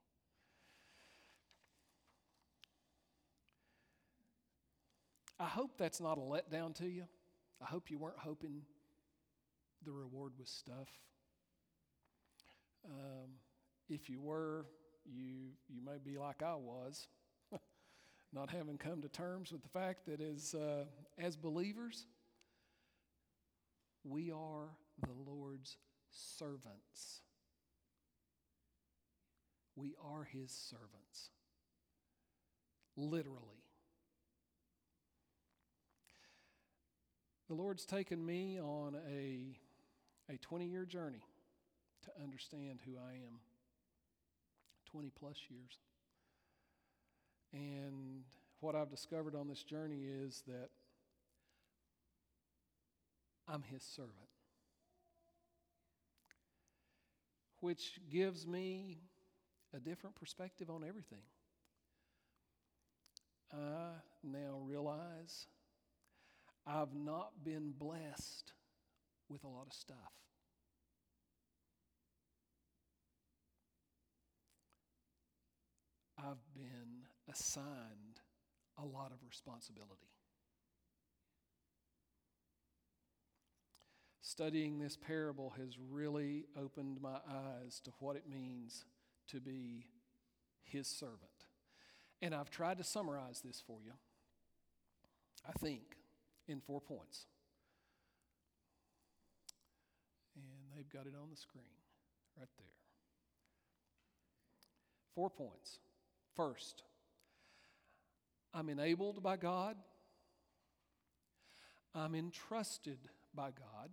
I 5.38 5.46
hope 5.46 5.78
that's 5.78 6.00
not 6.00 6.18
a 6.18 6.20
letdown 6.20 6.74
to 6.76 6.86
you. 6.86 7.04
I 7.62 7.64
hope 7.64 7.90
you 7.90 7.98
weren't 7.98 8.18
hoping 8.18 8.62
the 9.84 9.92
reward 9.92 10.32
was 10.38 10.50
stuff. 10.50 10.88
Um, 12.84 13.30
if 13.88 14.10
you 14.10 14.20
were, 14.20 14.66
you, 15.06 15.52
you 15.68 15.82
may 15.82 15.98
be 16.02 16.18
like 16.18 16.42
I 16.42 16.54
was, 16.54 17.08
not 18.32 18.50
having 18.50 18.76
come 18.76 19.00
to 19.00 19.08
terms 19.08 19.50
with 19.50 19.62
the 19.62 19.68
fact 19.68 20.06
that 20.06 20.20
as, 20.20 20.54
uh, 20.54 20.84
as 21.18 21.36
believers, 21.36 22.06
we 24.04 24.30
are 24.30 24.68
the 25.02 25.30
Lord's 25.30 25.76
servants. 26.10 27.22
We 29.76 29.94
are 30.04 30.24
his 30.24 30.50
servants. 30.50 31.30
Literally. 32.96 33.64
The 37.48 37.54
Lord's 37.54 37.84
taken 37.84 38.24
me 38.24 38.60
on 38.60 38.96
a, 39.08 39.56
a 40.32 40.36
20 40.38 40.66
year 40.66 40.84
journey 40.84 41.24
to 42.04 42.10
understand 42.22 42.80
who 42.84 42.92
I 42.96 43.14
am. 43.14 43.40
20 44.90 45.10
plus 45.18 45.36
years. 45.48 45.78
And 47.52 48.24
what 48.60 48.74
I've 48.74 48.90
discovered 48.90 49.34
on 49.34 49.48
this 49.48 49.62
journey 49.62 50.02
is 50.04 50.42
that 50.46 50.68
I'm 53.48 53.62
his 53.62 53.82
servant, 53.82 54.14
which 57.60 57.98
gives 58.10 58.46
me 58.46 58.98
a 59.74 59.80
different 59.80 60.16
perspective 60.16 60.70
on 60.70 60.84
everything. 60.86 61.22
I 63.52 63.92
now 64.22 64.58
realize 64.62 65.46
I've 66.66 66.94
not 66.94 67.44
been 67.44 67.72
blessed 67.76 68.52
with 69.28 69.44
a 69.44 69.48
lot 69.48 69.66
of 69.66 69.72
stuff. 69.72 69.96
I've 76.18 76.54
been 76.54 77.06
assigned 77.30 78.20
a 78.78 78.84
lot 78.84 79.12
of 79.12 79.18
responsibility. 79.26 80.10
Studying 84.20 84.78
this 84.78 84.96
parable 84.96 85.54
has 85.58 85.76
really 85.90 86.44
opened 86.56 87.00
my 87.00 87.18
eyes 87.28 87.80
to 87.84 87.90
what 87.98 88.16
it 88.16 88.28
means 88.28 88.84
to 89.32 89.40
be 89.40 89.86
his 90.64 90.86
servant. 90.86 91.20
And 92.22 92.34
I've 92.34 92.50
tried 92.50 92.78
to 92.78 92.84
summarize 92.84 93.40
this 93.44 93.62
for 93.66 93.78
you, 93.84 93.92
I 95.48 95.52
think, 95.58 95.96
in 96.46 96.60
four 96.60 96.80
points. 96.80 97.26
And 100.36 100.44
they've 100.76 100.88
got 100.88 101.06
it 101.06 101.14
on 101.20 101.30
the 101.30 101.36
screen 101.36 101.64
right 102.38 102.48
there. 102.58 102.66
Four 105.14 105.30
points. 105.30 105.78
First, 106.36 106.82
I'm 108.54 108.68
enabled 108.68 109.22
by 109.22 109.36
God, 109.36 109.76
I'm 111.94 112.14
entrusted 112.14 112.98
by 113.34 113.50
God, 113.50 113.90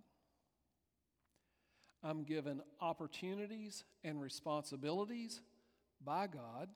I'm 2.08 2.24
given 2.24 2.62
opportunities 2.80 3.84
and 4.02 4.22
responsibilities 4.22 5.42
by 6.02 6.28
God, 6.28 6.70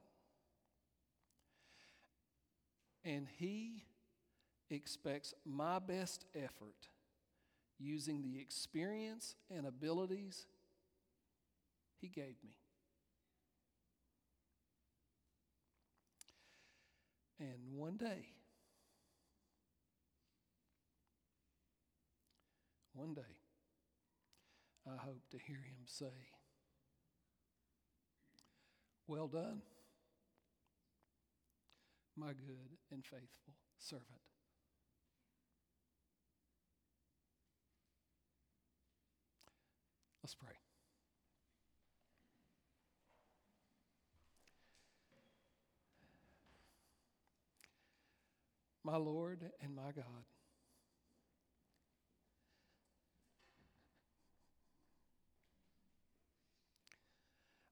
and 3.06 3.28
He 3.38 3.86
expects 4.70 5.34
my 5.46 5.80
best 5.80 6.26
effort 6.36 6.90
using 7.80 8.22
the 8.22 8.42
experience 8.42 9.36
and 9.50 9.66
abilities 9.66 10.48
He 12.02 12.10
gave 12.10 12.36
me. 12.44 12.58
And 17.40 17.58
one 17.74 17.96
day, 17.96 18.34
one 22.94 23.14
day, 23.14 23.41
I 24.92 25.02
hope 25.02 25.22
to 25.32 25.38
hear 25.38 25.58
him 25.58 25.86
say, 25.86 26.12
Well 29.08 29.28
done, 29.28 29.62
my 32.18 32.34
good 32.34 32.78
and 32.92 33.06
faithful 33.06 33.54
servant. 33.78 34.08
Let's 40.24 40.36
pray. 40.36 40.50
My 48.84 48.98
Lord 48.98 49.52
and 49.62 49.76
my 49.76 49.92
God. 49.96 50.31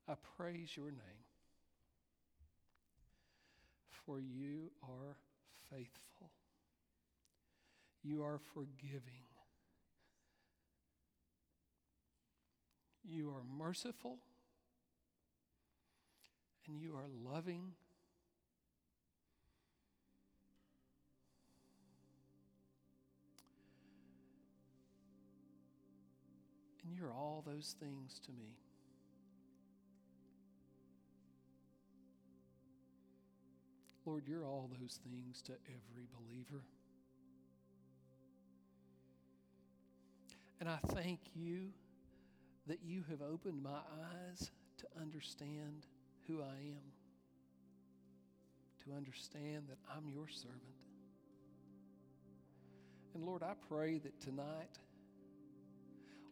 I 0.09 0.15
praise 0.37 0.75
your 0.75 0.87
name, 0.87 1.27
for 4.05 4.19
you 4.19 4.71
are 4.81 5.17
faithful. 5.69 6.31
You 8.01 8.23
are 8.23 8.39
forgiving. 8.55 9.27
You 13.03 13.29
are 13.29 13.43
merciful. 13.55 14.17
And 16.67 16.81
you 16.81 16.95
are 16.95 17.31
loving. 17.31 17.73
And 26.83 26.95
you're 26.95 27.11
all 27.11 27.43
those 27.45 27.75
things 27.79 28.19
to 28.25 28.31
me. 28.31 28.55
Lord, 34.09 34.23
you're 34.27 34.45
all 34.45 34.67
those 34.81 34.99
things 35.03 35.43
to 35.43 35.51
every 35.67 36.07
believer. 36.17 36.63
And 40.59 40.67
I 40.67 40.79
thank 40.87 41.19
you 41.35 41.67
that 42.65 42.79
you 42.83 43.03
have 43.11 43.21
opened 43.21 43.61
my 43.61 43.69
eyes 43.69 44.49
to 44.79 44.87
understand 44.99 45.85
who 46.27 46.41
I 46.41 46.55
am, 46.55 46.91
to 48.85 48.97
understand 48.97 49.65
that 49.69 49.77
I'm 49.95 50.09
your 50.09 50.27
servant. 50.27 50.57
And 53.13 53.23
Lord, 53.23 53.43
I 53.43 53.53
pray 53.67 53.99
that 53.99 54.19
tonight 54.19 54.79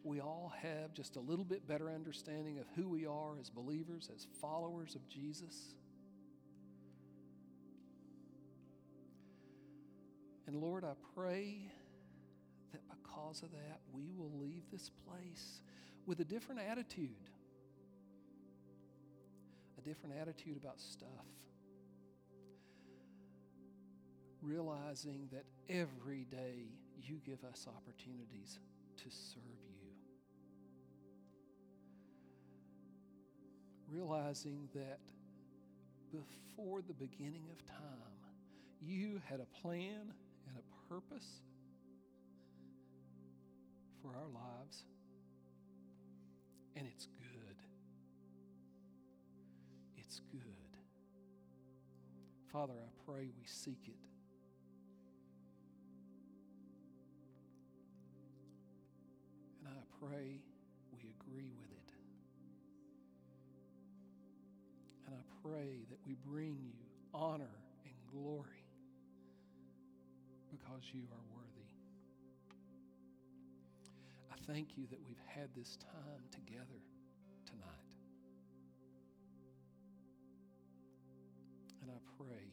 we 0.02 0.20
all 0.20 0.52
have 0.62 0.94
just 0.94 1.14
a 1.14 1.20
little 1.20 1.44
bit 1.44 1.68
better 1.68 1.92
understanding 1.92 2.58
of 2.58 2.66
who 2.74 2.88
we 2.88 3.06
are 3.06 3.38
as 3.40 3.50
believers, 3.50 4.10
as 4.12 4.26
followers 4.40 4.96
of 4.96 5.08
Jesus. 5.08 5.76
And 10.48 10.62
Lord, 10.62 10.82
I 10.82 10.94
pray 11.14 11.58
that 12.72 12.80
because 12.88 13.42
of 13.42 13.52
that, 13.52 13.80
we 13.92 14.10
will 14.16 14.32
leave 14.40 14.62
this 14.72 14.90
place 15.06 15.60
with 16.06 16.20
a 16.20 16.24
different 16.24 16.62
attitude. 16.62 17.10
A 19.76 19.82
different 19.82 20.14
attitude 20.18 20.56
about 20.56 20.80
stuff. 20.80 21.10
Realizing 24.40 25.28
that 25.32 25.44
every 25.68 26.24
day 26.30 26.70
you 27.02 27.20
give 27.26 27.44
us 27.44 27.66
opportunities 27.68 28.58
to 28.96 29.10
serve 29.10 29.42
you. 29.68 29.90
Realizing 33.90 34.66
that 34.74 35.00
before 36.10 36.80
the 36.80 36.94
beginning 36.94 37.44
of 37.52 37.66
time, 37.66 37.76
you 38.80 39.20
had 39.28 39.40
a 39.40 39.60
plan 39.60 40.14
purpose 40.88 41.42
for 44.00 44.08
our 44.08 44.28
lives, 44.28 44.84
and 46.76 46.86
it's 46.86 47.06
good. 47.06 47.56
It's 49.96 50.20
good. 50.30 50.40
Father, 52.50 52.72
I 52.72 53.10
pray 53.10 53.28
we 53.38 53.44
seek 53.46 53.82
it. 53.86 53.94
And 59.66 59.74
I 59.76 60.06
pray 60.06 60.40
we 60.92 61.00
agree 61.20 61.52
with 61.60 61.70
it. 61.70 61.92
And 65.06 65.14
I 65.14 65.22
pray 65.46 65.84
that 65.90 65.98
we 66.06 66.14
bring 66.14 66.56
you 66.62 66.72
honor 67.12 67.56
and 67.84 67.94
glory 68.10 68.57
because 70.78 70.94
you 70.94 71.02
are 71.10 71.26
worthy. 71.34 71.70
I 74.30 74.36
thank 74.46 74.76
you 74.76 74.86
that 74.90 74.98
we've 75.06 75.22
had 75.26 75.48
this 75.56 75.76
time 75.76 76.22
together 76.30 76.80
tonight. 77.46 77.94
And 81.82 81.90
I 81.90 81.98
pray 82.16 82.47